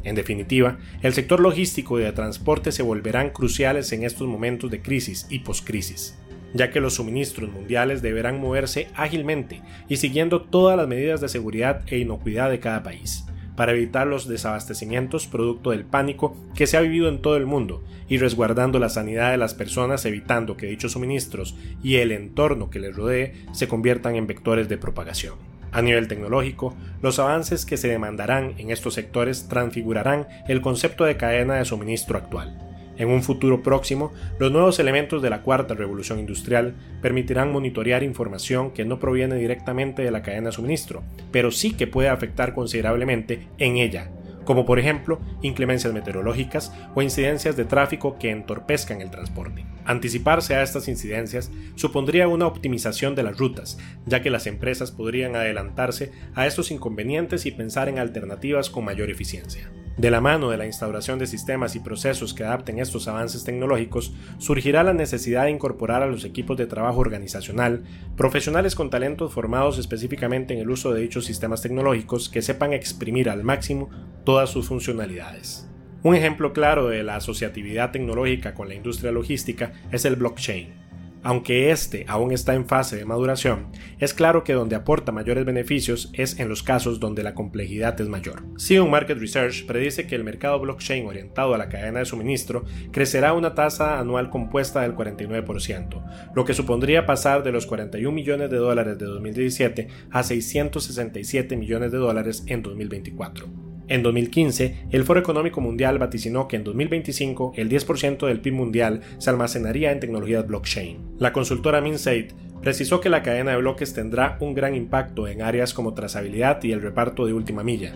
En 0.05 0.15
definitiva, 0.15 0.79
el 1.03 1.15
sector 1.15 1.41
logístico 1.41 1.99
y 1.99 2.03
de 2.03 2.13
transporte 2.13 2.73
se 2.73 2.83
volverán 2.83 3.31
cruciales 3.31 3.93
en 3.93 4.05
estos 4.05 4.27
momentos 4.27 4.71
de 4.71 4.83
crisis 4.83 5.27
y 5.31 5.41
poscrisis, 5.41 6.19
ya 6.55 6.71
que 6.71 6.81
los 6.81 6.95
suministros 6.95 7.51
mundiales 7.51 8.03
deberán 8.03 8.41
moverse 8.41 8.89
ágilmente 8.95 9.63
y 9.89 9.97
siguiendo 9.97 10.43
todas 10.43 10.77
las 10.77 10.89
medidas 10.89 11.21
de 11.21 11.29
seguridad 11.29 11.83
e 11.87 11.99
inocuidad 11.99 12.51
de 12.51 12.61
cada 12.61 12.83
país, 12.83 13.25
para 13.57 13.73
evitar 13.73 14.07
los 14.07 14.27
desabastecimientos 14.27 15.27
producto 15.27 15.71
del 15.71 15.85
pánico 15.85 16.37
que 16.55 16.67
se 16.67 16.77
ha 16.77 16.81
vivido 16.81 17.09
en 17.09 17.21
todo 17.21 17.37
el 17.37 17.47
mundo 17.47 17.85
y 18.09 18.19
resguardando 18.19 18.79
la 18.79 18.89
sanidad 18.89 19.31
de 19.31 19.39
las 19.39 19.55
personas 19.55 20.05
evitando 20.05 20.57
que 20.57 20.67
dichos 20.67 20.93
suministros 20.93 21.57
y 21.83 21.97
el 21.97 22.11
entorno 22.13 22.71
que 22.71 22.81
les 22.81 22.97
rodee 22.97 23.35
se 23.53 23.69
conviertan 23.69 24.17
en 24.17 24.27
vectores 24.27 24.69
de 24.69 24.79
propagación. 24.79 25.52
A 25.73 25.81
nivel 25.81 26.07
tecnológico, 26.07 26.77
los 27.01 27.19
avances 27.19 27.65
que 27.65 27.79
se 27.79 27.89
demandarán 27.89 28.53
en 28.59 28.71
estos 28.71 28.95
sectores 28.95 29.49
transfigurarán 29.49 30.29
el 30.47 30.61
concepto 30.61 31.05
de 31.05 31.17
cadena 31.17 31.55
de 31.55 31.65
suministro 31.65 32.19
actual. 32.19 32.59
En 32.99 33.09
un 33.09 33.23
futuro 33.23 33.63
próximo, 33.63 34.13
los 34.39 34.53
nuevos 34.53 34.79
elementos 34.79 35.23
de 35.23 35.31
la 35.31 35.41
cuarta 35.41 35.75
revolución 35.75 36.19
industrial 36.19 36.75
permitirán 37.01 37.51
monitorear 37.51 38.03
información 38.03 38.71
que 38.71 38.85
no 38.85 38.99
proviene 38.99 39.37
directamente 39.37 40.03
de 40.03 40.11
la 40.11 40.23
cadena 40.23 40.51
de 40.51 40.53
suministro, 40.53 41.03
pero 41.31 41.51
sí 41.51 41.73
que 41.73 41.87
puede 41.87 42.11
afectar 42.11 42.55
considerablemente 42.55 43.49
en 43.57 43.79
ella, 43.79 44.11
como 44.45 44.65
por 44.65 44.79
ejemplo 44.79 45.21
inclemencias 45.43 45.93
meteorológicas 45.93 46.73
o 46.95 47.03
incidencias 47.03 47.57
de 47.57 47.65
tráfico 47.65 48.19
que 48.19 48.31
entorpezcan 48.31 49.01
el 49.01 49.11
transporte. 49.11 49.65
Anticiparse 49.85 50.55
a 50.55 50.63
estas 50.63 50.89
incidencias 50.89 51.51
supondría 51.75 52.29
una 52.29 52.47
optimización 52.47 53.15
de 53.15 53.25
las 53.25 53.39
rutas, 53.39 53.79
ya 54.07 54.23
que 54.23 54.31
las 54.31 54.47
empresas 54.47 54.93
podrían 54.93 55.37
adelantarse 55.37 56.13
a 56.35 56.47
estos 56.47 56.71
inconvenientes 56.71 57.47
y 57.47 57.51
pensar 57.51 57.89
en 57.89 57.99
alternativas 57.99 58.71
con 58.71 58.85
mayor 58.85 59.11
eficiencia. 59.11 59.71
De 59.97 60.11
la 60.11 60.23
mano 60.23 60.49
de 60.49 60.57
la 60.57 60.67
instauración 60.67 61.19
de 61.19 61.27
sistemas 61.27 61.77
y 61.77 61.81
procesos 61.81 62.33
que 62.33 62.45
adapten 62.45 62.79
estos 62.79 63.09
avances 63.09 63.45
tecnológicos, 63.45 64.15
surgirá 64.39 64.83
la 64.83 64.95
necesidad 64.95 65.45
de 65.45 65.51
incorporar 65.51 66.03
a 66.03 66.07
los 66.07 66.25
equipos 66.25 66.57
de 66.57 66.67
trabajo 66.67 67.01
organizacional 67.01 67.85
profesionales 68.17 68.75
con 68.75 68.89
talentos 68.89 69.33
formados 69.33 69.79
específicamente 69.79 70.55
en 70.55 70.61
el 70.61 70.71
uso 70.71 70.93
de 70.93 71.03
dichos 71.03 71.27
sistemas 71.27 71.61
tecnológicos 71.61 72.31
que 72.31 72.43
sepan 72.43 72.73
exprimir 72.73 73.29
al 73.29 73.45
máximo 73.45 73.91
todas 74.25 74.49
sus 74.51 74.67
funcionalidades. 74.67 75.69
Un 76.03 76.15
ejemplo 76.17 76.53
claro 76.53 76.89
de 76.89 77.03
la 77.03 77.17
asociatividad 77.17 77.93
tecnológica 77.93 78.55
con 78.55 78.69
la 78.69 78.75
industria 78.75 79.13
logística 79.13 79.73
es 79.93 80.05
el 80.05 80.17
blockchain. 80.17 80.82
Aunque 81.25 81.71
este 81.71 82.05
aún 82.09 82.33
está 82.33 82.55
en 82.55 82.67
fase 82.67 82.97
de 82.97 83.05
maduración, 83.05 83.69
es 83.99 84.13
claro 84.13 84.43
que 84.43 84.55
donde 84.55 84.75
aporta 84.75 85.13
mayores 85.13 85.45
beneficios 85.45 86.11
es 86.15 86.41
en 86.41 86.49
los 86.49 86.63
casos 86.63 86.99
donde 86.99 87.23
la 87.23 87.35
complejidad 87.35 88.01
es 88.01 88.09
mayor. 88.09 88.43
Sion 88.57 88.91
Market 88.91 89.19
Research 89.19 89.65
predice 89.67 90.07
que 90.07 90.17
el 90.17 90.25
mercado 90.25 90.59
blockchain 90.59 91.07
orientado 91.07 91.55
a 91.55 91.59
la 91.59 91.69
cadena 91.69 92.01
de 92.01 92.07
suministro 92.07 92.65
crecerá 92.91 93.31
a 93.31 93.35
una 93.35 93.55
tasa 93.55 94.01
anual 94.01 94.31
compuesta 94.31 94.81
del 94.81 94.97
49%, 94.97 96.33
lo 96.35 96.45
que 96.45 96.55
supondría 96.55 97.07
pasar 97.07 97.45
de 97.45 97.53
los 97.53 97.67
41 97.67 98.13
millones 98.13 98.51
de 98.51 98.57
dólares 98.57 98.99
de 98.99 99.07
2017 99.07 99.89
a 100.11 100.23
667 100.23 101.57
millones 101.57 101.93
de 101.93 101.99
dólares 101.99 102.43
en 102.47 102.63
2024. 102.63 103.72
En 103.89 104.03
2015, 104.03 104.87
el 104.91 105.05
Foro 105.05 105.21
Económico 105.21 105.61
Mundial 105.61 105.99
vaticinó 105.99 106.47
que 106.47 106.57
en 106.57 106.65
2025 106.65 107.55
el 107.57 107.69
10% 107.69 108.27
del 108.27 108.41
PIB 108.41 108.55
mundial 108.55 109.01
se 109.19 109.31
almacenaría 109.31 109.91
en 109.93 110.01
tecnologías 110.01 110.47
blockchain. 110.47 110.99
La 111.19 111.33
consultora 111.33 111.81
Minsait 111.81 112.33
precisó 112.63 113.01
que 113.01 113.11
la 113.11 113.23
cadena 113.23 113.51
de 113.51 113.57
bloques 113.59 113.93
tendrá 113.93 114.37
un 114.41 114.55
gran 114.55 114.75
impacto 114.77 115.27
en 115.27 115.43
áreas 115.43 115.75
como 115.75 115.95
trazabilidad 115.95 116.63
y 116.63 116.73
el 116.73 116.81
reparto 116.81 117.27
de 117.27 117.33
última 117.33 117.65
milla. 117.65 117.95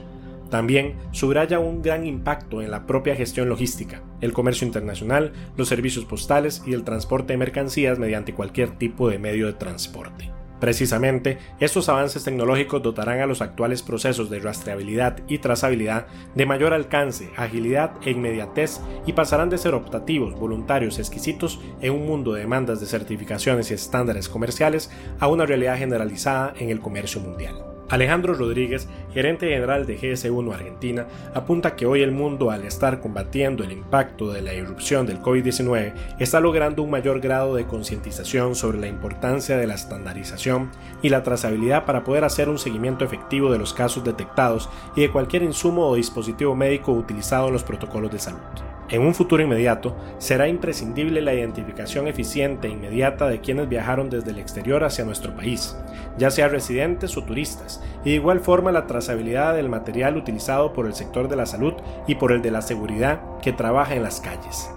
También 0.51 0.95
subraya 1.13 1.59
un 1.59 1.83
gran 1.83 2.07
impacto 2.07 2.63
en 2.63 2.71
la 2.71 2.87
propia 2.87 3.17
gestión 3.17 3.49
logística, 3.49 4.03
el 4.21 4.33
comercio 4.33 4.67
internacional, 4.67 5.33
los 5.57 5.69
servicios 5.69 6.05
postales 6.05 6.63
y 6.67 6.73
el 6.73 6.85
transporte 6.85 7.33
de 7.33 7.39
mercancías 7.39 7.99
mediante 7.99 8.35
cualquier 8.35 8.71
tipo 8.71 9.09
de 9.09 9.19
medio 9.19 9.47
de 9.47 9.55
transporte. 9.55 10.31
Precisamente, 10.67 11.39
estos 11.61 11.89
avances 11.89 12.25
tecnológicos 12.25 12.83
dotarán 12.83 13.21
a 13.21 13.27
los 13.27 13.41
actuales 13.41 13.83
procesos 13.83 14.31
de 14.31 14.41
rastreabilidad 14.41 15.21
y 15.29 15.39
trazabilidad 15.39 16.09
de 16.35 16.45
mayor 16.45 16.75
alcance, 16.75 17.31
agilidad 17.37 17.93
e 18.03 18.11
inmediatez 18.11 18.81
y 19.07 19.13
pasarán 19.13 19.49
de 19.49 19.59
ser 19.59 19.75
optativos, 19.75 20.35
voluntarios, 20.35 20.99
exquisitos 20.99 21.61
en 21.81 21.93
un 21.93 22.05
mundo 22.05 22.33
de 22.33 22.41
demandas 22.41 22.81
de 22.81 22.87
certificaciones 22.87 23.71
y 23.71 23.75
estándares 23.75 24.29
comerciales 24.29 24.91
a 25.21 25.29
una 25.29 25.47
realidad 25.47 25.79
generalizada 25.79 26.53
en 26.59 26.71
el 26.71 26.81
comercio 26.81 27.21
mundial. 27.21 27.76
Alejandro 27.89 28.35
Rodríguez, 28.35 28.89
gerente 29.15 29.49
general 29.49 29.87
de 29.87 29.99
GS1 29.99 30.53
Argentina, 30.53 31.07
apunta 31.35 31.77
que 31.77 31.87
hoy 31.87 32.03
el 32.03 32.11
mundo, 32.11 32.51
al 32.51 32.65
estar 32.65 33.01
combatiendo 33.01 33.63
el 33.63 33.73
impacto 33.73 34.33
de 34.33 34.43
la 34.43 34.55
irrupción 34.55 35.07
del 35.07 35.21
COVID-19, 35.21 35.95
está 36.19 36.41
logrando 36.41 36.83
un 36.83 36.91
mayor 36.91 37.21
grado 37.21 37.55
de 37.55 37.67
concientización 37.67 38.57
sobre 38.57 38.79
la 38.79 38.89
importancia 38.89 39.57
de 39.57 39.67
la 39.67 39.75
estandarización 39.75 40.71
y 41.01 41.11
la 41.11 41.23
trazabilidad 41.23 41.85
para 41.85 42.03
poder 42.03 42.25
hacer 42.25 42.49
un 42.49 42.59
seguimiento 42.59 43.05
efectivo 43.05 43.53
de 43.53 43.59
los 43.59 43.73
casos 43.73 44.03
detectados 44.03 44.69
y 44.97 45.03
de 45.03 45.11
cualquier 45.11 45.43
insumo 45.43 45.87
o 45.87 45.95
dispositivo 45.95 46.57
médico 46.57 46.93
utilizado 46.93 47.47
en 47.47 47.53
los 47.53 47.63
protocolos 47.63 48.11
de 48.11 48.19
salud. 48.19 48.41
En 48.89 49.03
un 49.03 49.15
futuro 49.15 49.43
inmediato, 49.43 49.97
será 50.19 50.47
imprescindible 50.47 51.21
la 51.21 51.35
identificación 51.35 52.07
eficiente 52.07 52.69
e 52.69 52.71
inmediata 52.71 53.27
de 53.27 53.41
quienes 53.41 53.69
viajaron 53.69 54.11
desde 54.11 54.31
el 54.31 54.39
exterior 54.39 54.85
hacia 54.85 55.05
nuestro 55.05 55.35
país, 55.35 55.77
ya 56.19 56.31
sea 56.31 56.47
residentes 56.47 57.17
o 57.17 57.25
turistas, 57.25 57.83
y 58.05 58.11
de 58.11 58.17
igual 58.17 58.39
forma 58.39 58.71
la 58.71 58.87
trazabilidad 58.87 59.55
del 59.55 59.69
material 59.69 60.17
utilizado 60.17 60.73
por 60.73 60.87
el 60.87 60.95
sector 60.95 61.29
de 61.29 61.35
la 61.35 61.47
salud 61.47 61.75
y 62.07 62.15
por 62.15 62.31
el 62.31 62.43
de 62.43 62.53
la 62.53 62.63
seguridad 62.63 63.21
que 63.43 63.53
trabaja 63.53 63.97
en 63.97 64.05
las 64.05 64.21
calles. 64.21 64.71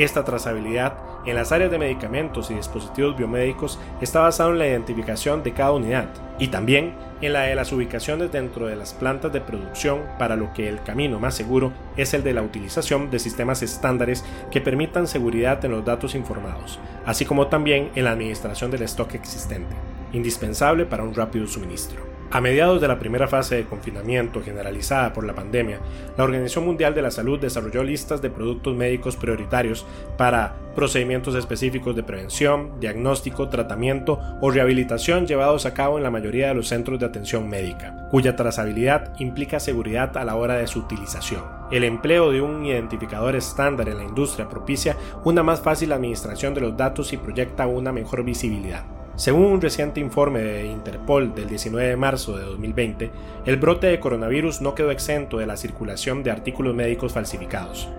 Esta 0.00 0.24
trazabilidad 0.24 0.94
en 1.26 1.34
las 1.34 1.52
áreas 1.52 1.70
de 1.70 1.78
medicamentos 1.78 2.50
y 2.50 2.54
dispositivos 2.54 3.18
biomédicos 3.18 3.78
está 4.00 4.20
basada 4.20 4.48
en 4.48 4.58
la 4.58 4.66
identificación 4.66 5.42
de 5.42 5.52
cada 5.52 5.72
unidad 5.72 6.08
y 6.38 6.48
también 6.48 6.94
en 7.20 7.34
la 7.34 7.42
de 7.42 7.54
las 7.54 7.70
ubicaciones 7.70 8.32
dentro 8.32 8.66
de 8.66 8.76
las 8.76 8.94
plantas 8.94 9.30
de 9.30 9.42
producción 9.42 10.00
para 10.18 10.36
lo 10.36 10.54
que 10.54 10.70
el 10.70 10.82
camino 10.82 11.20
más 11.20 11.34
seguro 11.34 11.74
es 11.98 12.14
el 12.14 12.24
de 12.24 12.32
la 12.32 12.40
utilización 12.40 13.10
de 13.10 13.18
sistemas 13.18 13.62
estándares 13.62 14.24
que 14.50 14.62
permitan 14.62 15.06
seguridad 15.06 15.62
en 15.66 15.72
los 15.72 15.84
datos 15.84 16.14
informados, 16.14 16.78
así 17.04 17.26
como 17.26 17.48
también 17.48 17.90
en 17.94 18.04
la 18.04 18.12
administración 18.12 18.70
del 18.70 18.84
stock 18.84 19.14
existente. 19.14 19.76
indispensable 20.12 20.86
para 20.86 21.04
un 21.04 21.14
rápido 21.14 21.46
suministro. 21.46 22.09
A 22.32 22.40
mediados 22.40 22.80
de 22.80 22.86
la 22.86 23.00
primera 23.00 23.26
fase 23.26 23.56
de 23.56 23.64
confinamiento 23.64 24.40
generalizada 24.40 25.12
por 25.12 25.26
la 25.26 25.34
pandemia, 25.34 25.80
la 26.16 26.22
Organización 26.22 26.64
Mundial 26.64 26.94
de 26.94 27.02
la 27.02 27.10
Salud 27.10 27.40
desarrolló 27.40 27.82
listas 27.82 28.22
de 28.22 28.30
productos 28.30 28.76
médicos 28.76 29.16
prioritarios 29.16 29.84
para 30.16 30.54
procedimientos 30.76 31.34
específicos 31.34 31.96
de 31.96 32.04
prevención, 32.04 32.78
diagnóstico, 32.78 33.48
tratamiento 33.48 34.20
o 34.40 34.48
rehabilitación 34.52 35.26
llevados 35.26 35.66
a 35.66 35.74
cabo 35.74 35.98
en 35.98 36.04
la 36.04 36.12
mayoría 36.12 36.46
de 36.46 36.54
los 36.54 36.68
centros 36.68 37.00
de 37.00 37.06
atención 37.06 37.48
médica, 37.48 38.06
cuya 38.12 38.36
trazabilidad 38.36 39.12
implica 39.18 39.58
seguridad 39.58 40.16
a 40.16 40.24
la 40.24 40.36
hora 40.36 40.54
de 40.54 40.68
su 40.68 40.78
utilización. 40.78 41.42
El 41.72 41.82
empleo 41.82 42.30
de 42.30 42.42
un 42.42 42.64
identificador 42.64 43.34
estándar 43.34 43.88
en 43.88 43.98
la 43.98 44.04
industria 44.04 44.48
propicia 44.48 44.96
una 45.24 45.42
más 45.42 45.62
fácil 45.62 45.90
administración 45.90 46.54
de 46.54 46.60
los 46.60 46.76
datos 46.76 47.12
y 47.12 47.16
proyecta 47.16 47.66
una 47.66 47.90
mejor 47.90 48.22
visibilidad. 48.22 48.99
Según 49.20 49.44
un 49.44 49.60
reciente 49.60 50.00
informe 50.00 50.40
de 50.40 50.64
Interpol 50.64 51.34
del 51.34 51.46
19 51.46 51.88
de 51.88 51.96
marzo 51.96 52.38
de 52.38 52.44
2020, 52.46 53.10
el 53.44 53.58
brote 53.58 53.88
de 53.88 54.00
coronavirus 54.00 54.62
no 54.62 54.74
quedó 54.74 54.90
exento 54.90 55.36
de 55.36 55.46
la 55.46 55.58
circulación 55.58 56.22
de 56.22 56.30
artículos 56.30 56.74
médicos 56.74 57.12
falsificados. 57.12 57.90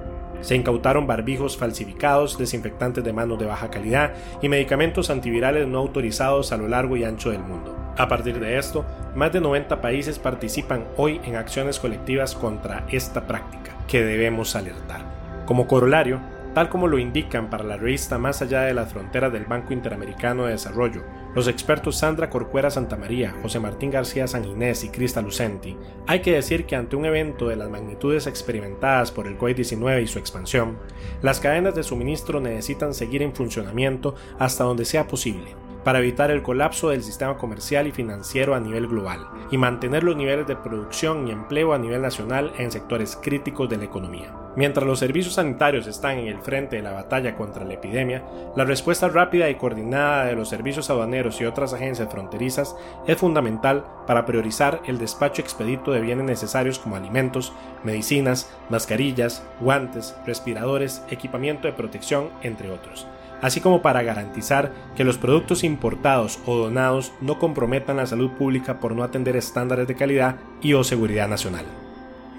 Se 0.41 0.55
incautaron 0.55 1.05
barbijos 1.05 1.57
falsificados, 1.57 2.39
desinfectantes 2.39 3.03
de 3.03 3.13
manos 3.13 3.37
de 3.37 3.45
baja 3.45 3.69
calidad 3.69 4.13
y 4.41 4.49
medicamentos 4.49 5.11
antivirales 5.11 5.67
no 5.67 5.77
autorizados 5.77 6.51
a 6.53 6.57
lo 6.57 6.67
largo 6.67 6.97
y 6.97 7.03
ancho 7.03 7.29
del 7.29 7.43
mundo. 7.43 7.77
A 7.99 8.07
partir 8.07 8.39
de 8.39 8.57
esto, 8.57 8.83
más 9.13 9.31
de 9.31 9.41
90 9.41 9.79
países 9.79 10.17
participan 10.17 10.85
hoy 10.97 11.21
en 11.23 11.35
acciones 11.35 11.77
colectivas 11.77 12.33
contra 12.33 12.83
esta 12.89 13.27
práctica, 13.27 13.77
que 13.87 14.03
debemos 14.03 14.55
alertar. 14.55 15.05
Como 15.45 15.67
corolario, 15.67 16.19
tal 16.53 16.69
como 16.69 16.87
lo 16.87 16.99
indican 16.99 17.49
para 17.49 17.63
la 17.63 17.77
revista 17.77 18.17
Más 18.17 18.41
allá 18.41 18.61
de 18.61 18.73
las 18.73 18.91
fronteras 18.91 19.31
del 19.31 19.45
Banco 19.45 19.73
Interamericano 19.73 20.45
de 20.45 20.51
Desarrollo, 20.51 21.03
los 21.33 21.47
expertos 21.47 21.97
Sandra 21.97 22.29
Corcuera 22.29 22.69
Santamaría, 22.69 23.33
José 23.41 23.59
Martín 23.59 23.91
García 23.91 24.27
San 24.27 24.45
Inés 24.45 24.83
y 24.83 24.89
Crista 24.89 25.21
Lucenti, 25.21 25.77
hay 26.07 26.21
que 26.21 26.33
decir 26.33 26.65
que 26.65 26.75
ante 26.75 26.95
un 26.95 27.05
evento 27.05 27.47
de 27.47 27.55
las 27.55 27.69
magnitudes 27.69 28.27
experimentadas 28.27 29.11
por 29.11 29.27
el 29.27 29.37
COVID-19 29.37 30.03
y 30.03 30.07
su 30.07 30.19
expansión, 30.19 30.77
las 31.21 31.39
cadenas 31.39 31.75
de 31.75 31.83
suministro 31.83 32.39
necesitan 32.41 32.93
seguir 32.93 33.21
en 33.21 33.33
funcionamiento 33.33 34.15
hasta 34.39 34.63
donde 34.63 34.85
sea 34.85 35.07
posible, 35.07 35.55
para 35.83 35.99
evitar 35.99 36.31
el 36.31 36.43
colapso 36.43 36.89
del 36.89 37.03
sistema 37.03 37.37
comercial 37.37 37.87
y 37.87 37.91
financiero 37.91 38.55
a 38.55 38.59
nivel 38.59 38.87
global 38.87 39.27
y 39.49 39.57
mantener 39.57 40.03
los 40.03 40.15
niveles 40.15 40.47
de 40.47 40.55
producción 40.55 41.27
y 41.27 41.31
empleo 41.31 41.73
a 41.73 41.77
nivel 41.77 42.01
nacional 42.01 42.53
en 42.57 42.71
sectores 42.71 43.17
críticos 43.21 43.69
de 43.69 43.77
la 43.77 43.85
economía. 43.85 44.33
Mientras 44.55 44.85
los 44.85 44.99
servicios 44.99 45.35
sanitarios 45.35 45.87
están 45.87 46.17
en 46.17 46.27
el 46.27 46.41
frente 46.41 46.75
de 46.75 46.81
la 46.81 46.91
batalla 46.91 47.37
contra 47.37 47.63
la 47.63 47.75
epidemia, 47.75 48.23
la 48.55 48.65
respuesta 48.65 49.07
rápida 49.07 49.49
y 49.49 49.55
coordinada 49.55 50.25
de 50.25 50.35
los 50.35 50.49
servicios 50.49 50.89
aduaneros 50.89 51.39
y 51.39 51.45
otras 51.45 51.73
agencias 51.73 52.11
fronterizas 52.11 52.75
es 53.07 53.17
fundamental 53.17 53.85
para 54.07 54.25
priorizar 54.25 54.81
el 54.87 54.97
despacho 54.97 55.41
expedito 55.41 55.91
de 55.91 56.01
bienes 56.01 56.25
necesarios 56.25 56.79
como 56.79 56.97
alimentos, 56.97 57.53
medicinas, 57.83 58.51
mascarillas, 58.69 59.41
guantes, 59.61 60.17
respiradores, 60.25 61.01
equipamiento 61.09 61.67
de 61.67 61.73
protección, 61.73 62.29
entre 62.43 62.71
otros 62.71 63.07
así 63.41 63.59
como 63.59 63.81
para 63.81 64.03
garantizar 64.03 64.71
que 64.95 65.03
los 65.03 65.17
productos 65.17 65.63
importados 65.63 66.39
o 66.45 66.55
donados 66.57 67.11
no 67.21 67.39
comprometan 67.39 67.97
la 67.97 68.05
salud 68.05 68.31
pública 68.31 68.79
por 68.79 68.95
no 68.95 69.03
atender 69.03 69.35
estándares 69.35 69.87
de 69.87 69.95
calidad 69.95 70.37
y 70.61 70.73
o 70.73 70.83
seguridad 70.83 71.27
nacional. 71.27 71.65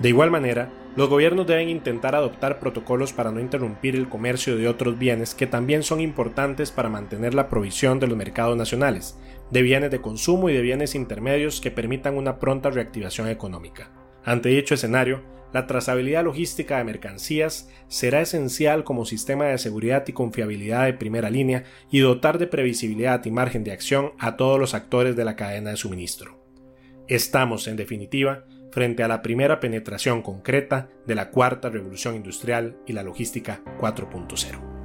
De 0.01 0.09
igual 0.09 0.31
manera, 0.31 0.71
los 0.95 1.09
gobiernos 1.09 1.47
deben 1.47 1.71
intentar 1.71 2.15
adoptar 2.15 2.59
protocolos 2.59 3.13
para 3.13 3.31
no 3.31 3.41
interrumpir 3.41 3.97
el 3.97 4.09
comercio 4.09 4.57
de 4.57 4.69
otros 4.69 4.99
bienes 4.99 5.35
que 5.35 5.47
también 5.47 5.83
son 5.83 6.01
importantes 6.01 6.71
para 6.71 6.91
mantener 6.91 7.33
la 7.35 7.49
provisión 7.49 7.99
de 7.99 8.09
los 8.09 8.17
mercados 8.17 8.57
nacionales, 8.57 9.19
de 9.51 9.63
bienes 9.63 9.91
de 9.91 10.01
consumo 10.01 10.51
y 10.51 10.53
de 10.53 10.61
bienes 10.61 10.95
intermedios 10.95 11.61
que 11.61 11.71
permitan 11.71 12.17
una 12.17 12.39
pronta 12.39 12.71
reactivación 12.71 13.29
económica. 13.29 13.91
Ante 14.25 14.51
dicho 14.51 14.75
escenario, 14.75 15.23
la 15.53 15.67
trazabilidad 15.67 16.25
logística 16.25 16.79
de 16.79 16.85
mercancías 16.85 17.69
será 17.89 18.21
esencial 18.21 18.85
como 18.85 19.05
sistema 19.05 19.47
de 19.47 19.59
seguridad 19.59 20.05
y 20.07 20.13
confiabilidad 20.13 20.87
de 20.87 20.95
primera 20.95 21.31
línea 21.31 21.65
y 21.91 22.01
dotar 22.01 22.39
de 22.39 22.47
previsibilidad 22.47 23.25
y 23.25 23.31
margen 23.31 23.65
de 23.65 23.73
acción 23.73 24.13
a 24.19 24.37
todos 24.37 24.59
los 24.59 24.75
actores 24.75 25.17
de 25.17 25.25
la 25.25 25.37
cadena 25.37 25.71
de 25.71 25.77
suministro. 25.77 26.43
Estamos, 27.09 27.69
en 27.69 27.77
definitiva, 27.77 28.45
frente 28.71 29.03
a 29.03 29.09
la 29.09 29.21
primera 29.21 29.61
penetración 29.61 30.23
concreta 30.23 30.89
de 31.07 31.15
la 31.15 31.31
cuarta 31.31 31.69
revolución 31.69 32.17
industrial 32.17 32.79
y 32.87 32.95
la 32.95 33.03
logística 33.03 33.61
4.0. 33.79 34.82